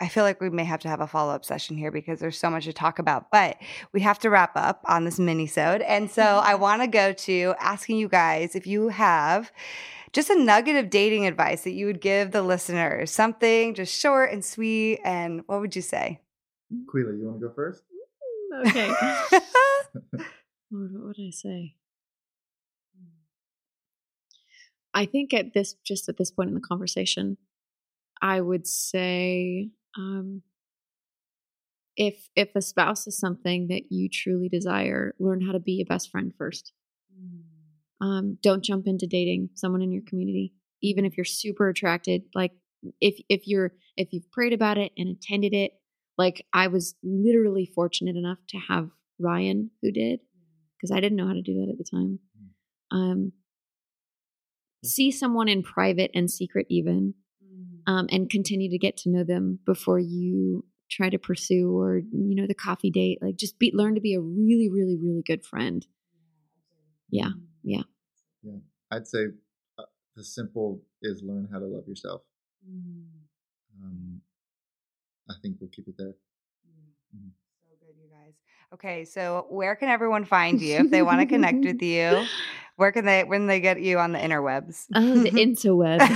I 0.00 0.08
feel 0.08 0.24
like 0.24 0.40
we 0.40 0.50
may 0.50 0.64
have 0.64 0.80
to 0.80 0.88
have 0.88 1.00
a 1.00 1.06
follow 1.06 1.32
up 1.32 1.44
session 1.44 1.76
here 1.76 1.90
because 1.90 2.18
there's 2.18 2.38
so 2.38 2.50
much 2.50 2.64
to 2.64 2.72
talk 2.72 2.98
about, 2.98 3.30
but 3.30 3.56
we 3.92 4.00
have 4.00 4.18
to 4.18 4.28
wrap 4.28 4.52
up 4.54 4.84
on 4.86 5.04
this 5.04 5.18
mini 5.18 5.46
sode. 5.46 5.80
And 5.82 6.10
so 6.10 6.22
I 6.22 6.56
want 6.56 6.82
to 6.82 6.88
go 6.88 7.12
to 7.12 7.54
asking 7.58 7.98
you 7.98 8.08
guys 8.08 8.54
if 8.54 8.66
you 8.66 8.88
have 8.88 9.52
just 10.12 10.30
a 10.30 10.38
nugget 10.38 10.76
of 10.76 10.90
dating 10.90 11.26
advice 11.26 11.62
that 11.62 11.72
you 11.72 11.86
would 11.86 12.00
give 12.00 12.32
the 12.32 12.42
listeners, 12.42 13.12
something 13.12 13.72
just 13.72 13.98
short 13.98 14.30
and 14.30 14.44
sweet. 14.44 15.00
And 15.04 15.42
what 15.46 15.60
would 15.60 15.74
you 15.74 15.82
say? 15.82 16.20
Quila, 16.90 17.12
you 17.12 17.26
want 17.26 17.40
to 17.40 17.48
go 17.48 17.54
first? 17.54 17.84
Okay. 18.66 18.88
Lord, 20.70 20.92
what 20.92 21.06
would 21.06 21.16
I 21.18 21.30
say? 21.30 21.76
I 24.94 25.06
think 25.06 25.34
at 25.34 25.54
this, 25.54 25.74
just 25.84 26.08
at 26.08 26.16
this 26.16 26.30
point 26.30 26.48
in 26.48 26.54
the 26.54 26.60
conversation, 26.60 27.36
I 28.22 28.40
would 28.40 28.66
say, 28.66 29.70
um, 29.96 30.42
if 31.96 32.28
if 32.34 32.50
a 32.54 32.62
spouse 32.62 33.06
is 33.06 33.18
something 33.18 33.68
that 33.68 33.90
you 33.90 34.08
truly 34.08 34.48
desire, 34.48 35.14
learn 35.18 35.40
how 35.40 35.52
to 35.52 35.60
be 35.60 35.80
a 35.80 35.88
best 35.88 36.10
friend 36.10 36.32
first. 36.36 36.72
Um, 38.00 38.38
don't 38.42 38.64
jump 38.64 38.86
into 38.86 39.06
dating 39.06 39.50
someone 39.54 39.82
in 39.82 39.92
your 39.92 40.02
community, 40.06 40.52
even 40.82 41.04
if 41.04 41.16
you're 41.16 41.24
super 41.24 41.68
attracted. 41.68 42.22
Like 42.34 42.52
if 43.00 43.20
if 43.28 43.46
you're 43.46 43.72
if 43.96 44.12
you've 44.12 44.30
prayed 44.30 44.52
about 44.52 44.78
it 44.78 44.92
and 44.96 45.16
attended 45.16 45.54
it, 45.54 45.72
like 46.18 46.44
I 46.52 46.66
was 46.68 46.94
literally 47.02 47.70
fortunate 47.74 48.16
enough 48.16 48.38
to 48.50 48.58
have 48.68 48.90
Ryan 49.18 49.70
who 49.82 49.92
did 49.92 50.20
because 50.76 50.90
I 50.90 51.00
didn't 51.00 51.16
know 51.16 51.26
how 51.26 51.34
to 51.34 51.42
do 51.42 51.54
that 51.54 51.70
at 51.70 51.78
the 51.78 51.84
time. 51.84 52.18
Um, 52.90 53.32
see 54.84 55.10
someone 55.10 55.48
in 55.48 55.62
private 55.62 56.10
and 56.14 56.30
secret, 56.30 56.66
even, 56.68 57.14
um, 57.86 58.06
and 58.10 58.30
continue 58.30 58.70
to 58.70 58.78
get 58.78 58.96
to 58.98 59.10
know 59.10 59.24
them 59.24 59.58
before 59.66 59.98
you 59.98 60.64
try 60.90 61.08
to 61.08 61.18
pursue 61.18 61.76
or 61.76 61.98
you 61.98 62.34
know 62.34 62.46
the 62.46 62.54
coffee 62.54 62.90
date. 62.90 63.18
Like 63.20 63.36
just 63.36 63.58
be 63.58 63.72
learn 63.74 63.94
to 63.94 64.00
be 64.00 64.14
a 64.14 64.20
really, 64.20 64.70
really, 64.70 64.96
really 64.96 65.22
good 65.26 65.44
friend. 65.44 65.86
Yeah, 67.10 67.30
yeah. 67.62 67.82
Yeah 68.42 68.58
i'd 68.94 69.06
say 69.06 69.26
uh, 69.78 69.82
the 70.16 70.24
simple 70.24 70.80
is 71.02 71.22
learn 71.22 71.48
how 71.52 71.58
to 71.58 71.66
love 71.66 71.86
yourself. 71.88 72.22
Um, 73.82 74.20
I 75.28 75.34
think 75.42 75.56
we'll 75.60 75.70
keep 75.70 75.88
it 75.88 75.96
there. 75.98 76.14
You 77.12 77.20
guys. 77.20 77.43
Okay, 78.72 79.04
so 79.04 79.46
where 79.50 79.76
can 79.76 79.88
everyone 79.88 80.24
find 80.24 80.60
you 80.60 80.76
if 80.76 80.90
they 80.90 81.02
want 81.02 81.20
to 81.20 81.26
connect 81.26 81.64
with 81.64 81.80
you? 81.94 82.24
Where 82.76 82.90
can 82.90 83.04
they 83.04 83.22
when 83.22 83.46
they 83.46 83.60
get 83.60 83.80
you 83.80 83.98
on 84.00 84.10
the 84.10 84.18
interwebs? 84.18 84.86
Oh, 84.94 85.18
the 85.18 85.30
interweb. 85.44 86.00
We're 86.00 86.06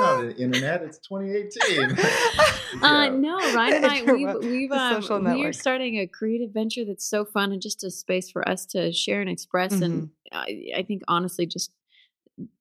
not 0.00 0.18
on 0.18 0.26
the 0.28 0.36
internet. 0.36 0.82
It's 0.82 0.98
2018. 0.98 2.82
Uh, 2.82 3.08
no, 3.10 3.36
Ryan 3.54 3.74
and 3.84 3.86
I, 3.86 4.02
we've, 4.02 4.34
we've 4.42 4.72
um, 4.72 5.24
we 5.24 5.44
are 5.44 5.52
starting 5.52 5.98
a 6.00 6.06
creative 6.08 6.50
venture 6.50 6.84
that's 6.84 7.06
so 7.08 7.24
fun 7.24 7.52
and 7.52 7.62
just 7.62 7.84
a 7.84 7.90
space 7.92 8.28
for 8.28 8.46
us 8.48 8.66
to 8.66 8.92
share 8.92 9.20
and 9.20 9.30
express. 9.30 9.72
And 9.72 10.10
Mm-hmm. 10.32 10.36
I, 10.76 10.78
I 10.80 10.82
think 10.82 11.02
honestly, 11.08 11.46
just 11.46 11.70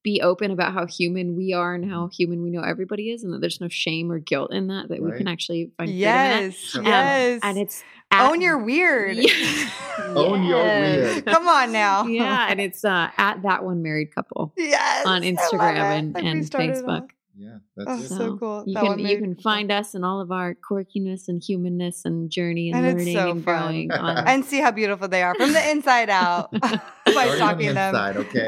be 0.04 0.22
open 0.22 0.52
about 0.52 0.74
how 0.74 0.86
human 0.86 1.36
we 1.36 1.54
are 1.54 1.76
and 1.76 1.90
how 1.90 2.08
human 2.12 2.42
we 2.42 2.50
know 2.50 2.62
everybody 2.62 3.12
is, 3.12 3.24
and 3.24 3.34
that 3.34 3.42
there's 3.42 3.62
no 3.62 3.68
shame 3.70 4.12
or 4.12 4.20
guilt 4.20 4.52
in 4.54 4.68
that. 4.68 4.90
That 4.90 5.02
we 5.02 5.12
can 5.18 5.28
actually 5.28 5.72
find 5.78 5.90
freedom 5.90 5.96
in 5.96 6.02
that. 6.02 6.42
yes, 6.44 6.76
Um, 6.76 6.86
yes. 6.86 7.40
and 7.44 7.58
it's 7.58 7.84
own 8.12 8.42
your 8.42 8.58
weird. 8.58 9.18
Yeah. 9.18 9.70
Own 10.16 10.44
your 10.44 10.58
Yes. 10.60 11.14
weird. 11.16 11.26
Come 11.26 11.48
on 11.48 11.72
now. 11.72 12.06
yeah, 12.08 12.48
and 12.50 12.62
it's 12.62 12.86
uh, 12.86 13.10
at 13.18 13.42
that 13.44 13.64
one 13.64 13.82
married 13.82 14.14
couple 14.14 14.54
yes 14.58 15.06
on 15.06 15.22
Instagram 15.24 15.76
and, 16.00 16.14
Like 16.14 16.24
and 16.24 16.44
Facebook. 16.50 17.02
off. 17.04 17.10
yeah, 17.36 17.58
Oh, 17.80 17.84
that's 17.86 18.04
it. 18.12 18.16
so 18.16 18.38
cool. 18.38 18.64
You 18.68 18.76
That 18.76 18.84
can 18.86 19.00
you 19.00 19.18
can 19.18 19.36
find 19.36 19.72
us 19.72 19.94
in 19.96 20.04
all 20.04 20.22
of 20.22 20.32
our 20.32 20.56
quirkiness 20.56 21.28
and 21.28 21.44
humanness 21.44 22.06
and 22.06 22.30
journey 22.30 22.72
and, 22.72 22.78
And 22.86 22.88
it's 22.88 22.98
learning 23.00 23.16
so 23.16 23.32
and 23.32 23.44
fun. 23.44 23.60
growing. 23.60 23.92
On, 24.06 24.28
and 24.28 24.46
see 24.46 24.60
how 24.60 24.72
beautiful 24.72 25.08
they 25.08 25.24
are 25.24 25.36
from 25.36 25.52
the 25.52 25.70
inside 25.72 26.10
out 26.10 26.52
by 26.52 26.80
Starting 27.08 27.18
on 27.32 27.36
stalking 27.38 27.68
the 27.70 27.74
them. 27.74 27.96
inside, 27.96 28.18
okay? 28.18 28.48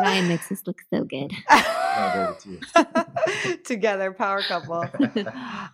Ryan 0.00 0.28
makes 0.28 0.50
us 0.52 0.62
look 0.66 0.80
so 0.92 1.04
good. 1.04 1.32
No, 1.50 2.34
baby, 2.44 2.60
to 2.74 3.50
you. 3.50 3.56
Together, 3.64 4.12
power 4.12 4.42
couple. 4.42 4.84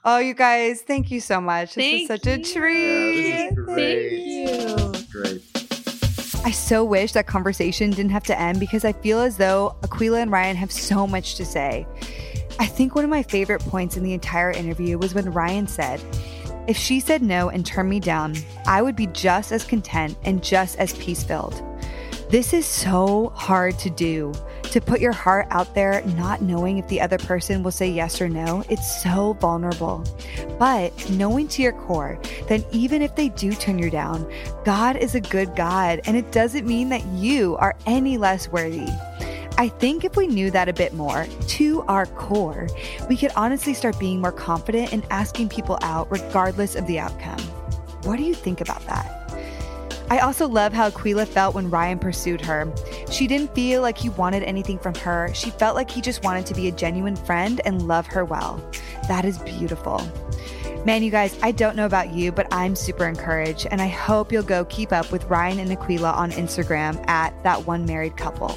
oh, 0.04 0.18
you 0.18 0.34
guys, 0.34 0.82
thank 0.82 1.10
you 1.10 1.20
so 1.20 1.40
much. 1.40 1.74
This 1.74 1.84
is 2.02 2.08
Thank 2.08 2.22
such 2.22 2.26
a 2.26 2.38
you. 2.38 2.44
treat. 2.44 3.28
Yeah, 3.28 3.50
this 3.50 3.58
is 3.58 3.64
great. 3.64 4.10
Thank 4.10 4.26
you. 4.26 5.04
Great. 5.12 6.44
I 6.46 6.50
so 6.50 6.84
wish 6.84 7.12
that 7.12 7.26
conversation 7.26 7.90
didn't 7.90 8.10
have 8.12 8.24
to 8.24 8.38
end 8.38 8.60
because 8.60 8.84
I 8.84 8.92
feel 8.92 9.20
as 9.20 9.36
though 9.38 9.76
Aqueela 9.82 10.20
and 10.20 10.30
Ryan 10.30 10.56
have 10.56 10.70
so 10.72 11.06
much 11.06 11.36
to 11.36 11.44
say. 11.44 11.86
I 12.58 12.66
think 12.66 12.94
one 12.94 13.04
of 13.04 13.10
my 13.10 13.22
favorite 13.22 13.62
points 13.62 13.96
in 13.96 14.02
the 14.04 14.12
entire 14.12 14.50
interview 14.50 14.98
was 14.98 15.14
when 15.14 15.32
Ryan 15.32 15.66
said, 15.66 16.00
If 16.68 16.76
she 16.76 17.00
said 17.00 17.22
no 17.22 17.48
and 17.48 17.64
turned 17.64 17.88
me 17.88 17.98
down, 17.98 18.34
I 18.66 18.82
would 18.82 18.94
be 18.94 19.06
just 19.08 19.52
as 19.52 19.64
content 19.64 20.16
and 20.24 20.42
just 20.44 20.78
as 20.78 20.92
peace 20.98 21.24
filled. 21.24 21.62
This 22.34 22.52
is 22.52 22.66
so 22.66 23.30
hard 23.36 23.78
to 23.78 23.90
do 23.90 24.32
To 24.72 24.80
put 24.80 25.00
your 25.00 25.12
heart 25.12 25.46
out 25.52 25.72
there, 25.72 26.02
not 26.16 26.42
knowing 26.42 26.78
if 26.78 26.88
the 26.88 27.00
other 27.00 27.16
person 27.16 27.62
will 27.62 27.70
say 27.70 27.88
yes 27.88 28.20
or 28.20 28.28
no, 28.28 28.64
it's 28.68 29.04
so 29.04 29.34
vulnerable. 29.34 30.02
But 30.58 31.10
knowing 31.10 31.46
to 31.46 31.62
your 31.62 31.74
core 31.74 32.18
that 32.48 32.66
even 32.72 33.02
if 33.02 33.14
they 33.14 33.28
do 33.28 33.52
turn 33.52 33.78
you 33.78 33.88
down, 33.88 34.28
God 34.64 34.96
is 34.96 35.14
a 35.14 35.20
good 35.20 35.54
God, 35.54 36.00
and 36.06 36.16
it 36.16 36.32
doesn't 36.32 36.66
mean 36.66 36.88
that 36.88 37.06
you 37.06 37.54
are 37.58 37.76
any 37.86 38.18
less 38.18 38.48
worthy. 38.48 38.88
I 39.58 39.68
think 39.68 40.04
if 40.04 40.16
we 40.16 40.26
knew 40.26 40.50
that 40.50 40.68
a 40.68 40.72
bit 40.72 40.92
more 40.92 41.28
to 41.50 41.82
our 41.82 42.06
core, 42.06 42.66
we 43.08 43.16
could 43.16 43.30
honestly 43.36 43.74
start 43.74 43.96
being 44.00 44.20
more 44.20 44.32
confident 44.32 44.92
in 44.92 45.04
asking 45.08 45.50
people 45.50 45.78
out 45.82 46.10
regardless 46.10 46.74
of 46.74 46.84
the 46.88 46.98
outcome. 46.98 47.38
What 48.02 48.16
do 48.16 48.24
you 48.24 48.34
think 48.34 48.60
about 48.60 48.84
that? 48.86 49.23
I 50.10 50.18
also 50.18 50.46
love 50.46 50.72
how 50.72 50.90
Aqueela 50.90 51.26
felt 51.26 51.54
when 51.54 51.70
Ryan 51.70 51.98
pursued 51.98 52.40
her. 52.42 52.72
She 53.10 53.26
didn't 53.26 53.54
feel 53.54 53.82
like 53.82 53.96
he 53.96 54.10
wanted 54.10 54.42
anything 54.42 54.78
from 54.78 54.94
her. 54.96 55.30
She 55.34 55.50
felt 55.50 55.74
like 55.74 55.90
he 55.90 56.00
just 56.00 56.22
wanted 56.22 56.46
to 56.46 56.54
be 56.54 56.68
a 56.68 56.72
genuine 56.72 57.16
friend 57.16 57.60
and 57.64 57.88
love 57.88 58.06
her 58.08 58.24
well. 58.24 58.62
That 59.08 59.24
is 59.24 59.38
beautiful. 59.38 60.00
Man, 60.84 61.02
you 61.02 61.10
guys, 61.10 61.38
I 61.42 61.52
don't 61.52 61.76
know 61.76 61.86
about 61.86 62.12
you, 62.12 62.30
but 62.30 62.46
I'm 62.52 62.76
super 62.76 63.06
encouraged, 63.06 63.66
and 63.70 63.80
I 63.80 63.86
hope 63.86 64.30
you'll 64.30 64.42
go 64.42 64.66
keep 64.66 64.92
up 64.92 65.10
with 65.10 65.24
Ryan 65.24 65.58
and 65.60 65.70
Aqueela 65.70 66.14
on 66.14 66.30
Instagram 66.32 67.02
at 67.08 67.42
that 67.42 67.66
one 67.66 67.86
married 67.86 68.18
couple. 68.18 68.54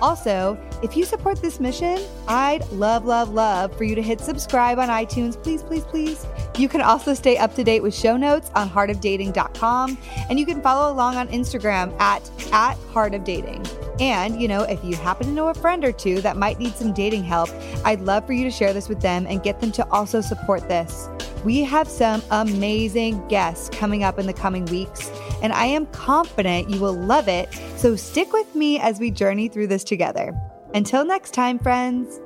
Also, 0.00 0.58
if 0.82 0.96
you 0.96 1.06
support 1.06 1.40
this 1.40 1.58
mission, 1.58 1.98
I'd 2.28 2.66
love, 2.70 3.06
love, 3.06 3.32
love 3.32 3.74
for 3.76 3.84
you 3.84 3.94
to 3.94 4.02
hit 4.02 4.20
subscribe 4.20 4.78
on 4.78 4.88
iTunes, 4.88 5.42
please, 5.42 5.62
please, 5.62 5.84
please. 5.84 6.26
You 6.58 6.68
can 6.68 6.80
also 6.80 7.14
stay 7.14 7.36
up 7.38 7.54
to 7.54 7.64
date 7.64 7.82
with 7.82 7.94
show 7.94 8.16
notes 8.16 8.50
on 8.54 8.68
heartofdating.com, 8.68 9.98
and 10.28 10.38
you 10.38 10.46
can 10.46 10.60
follow 10.60 10.92
along 10.92 11.16
on 11.16 11.28
Instagram 11.28 11.98
at, 12.00 12.28
at 12.52 12.76
heartofdating. 12.92 13.66
And, 14.00 14.40
you 14.40 14.48
know, 14.48 14.62
if 14.62 14.82
you 14.82 14.96
happen 14.96 15.26
to 15.26 15.32
know 15.32 15.48
a 15.48 15.54
friend 15.54 15.84
or 15.84 15.92
two 15.92 16.20
that 16.22 16.36
might 16.36 16.58
need 16.58 16.74
some 16.74 16.92
dating 16.92 17.24
help, 17.24 17.50
I'd 17.84 18.00
love 18.00 18.26
for 18.26 18.32
you 18.32 18.44
to 18.44 18.50
share 18.50 18.72
this 18.72 18.88
with 18.88 19.00
them 19.00 19.26
and 19.26 19.42
get 19.42 19.60
them 19.60 19.72
to 19.72 19.86
also 19.90 20.20
support 20.20 20.68
this. 20.68 21.08
We 21.44 21.62
have 21.64 21.88
some 21.88 22.22
amazing 22.30 23.26
guests 23.28 23.68
coming 23.70 24.04
up 24.04 24.18
in 24.18 24.26
the 24.26 24.32
coming 24.32 24.64
weeks, 24.66 25.10
and 25.42 25.52
I 25.52 25.66
am 25.66 25.86
confident 25.86 26.70
you 26.70 26.80
will 26.80 26.94
love 26.94 27.28
it. 27.28 27.48
So 27.76 27.96
stick 27.96 28.32
with 28.32 28.54
me 28.54 28.78
as 28.78 28.98
we 29.00 29.10
journey 29.10 29.48
through 29.48 29.68
this 29.68 29.84
together. 29.84 30.34
Until 30.74 31.04
next 31.04 31.32
time, 31.32 31.58
friends. 31.58 32.20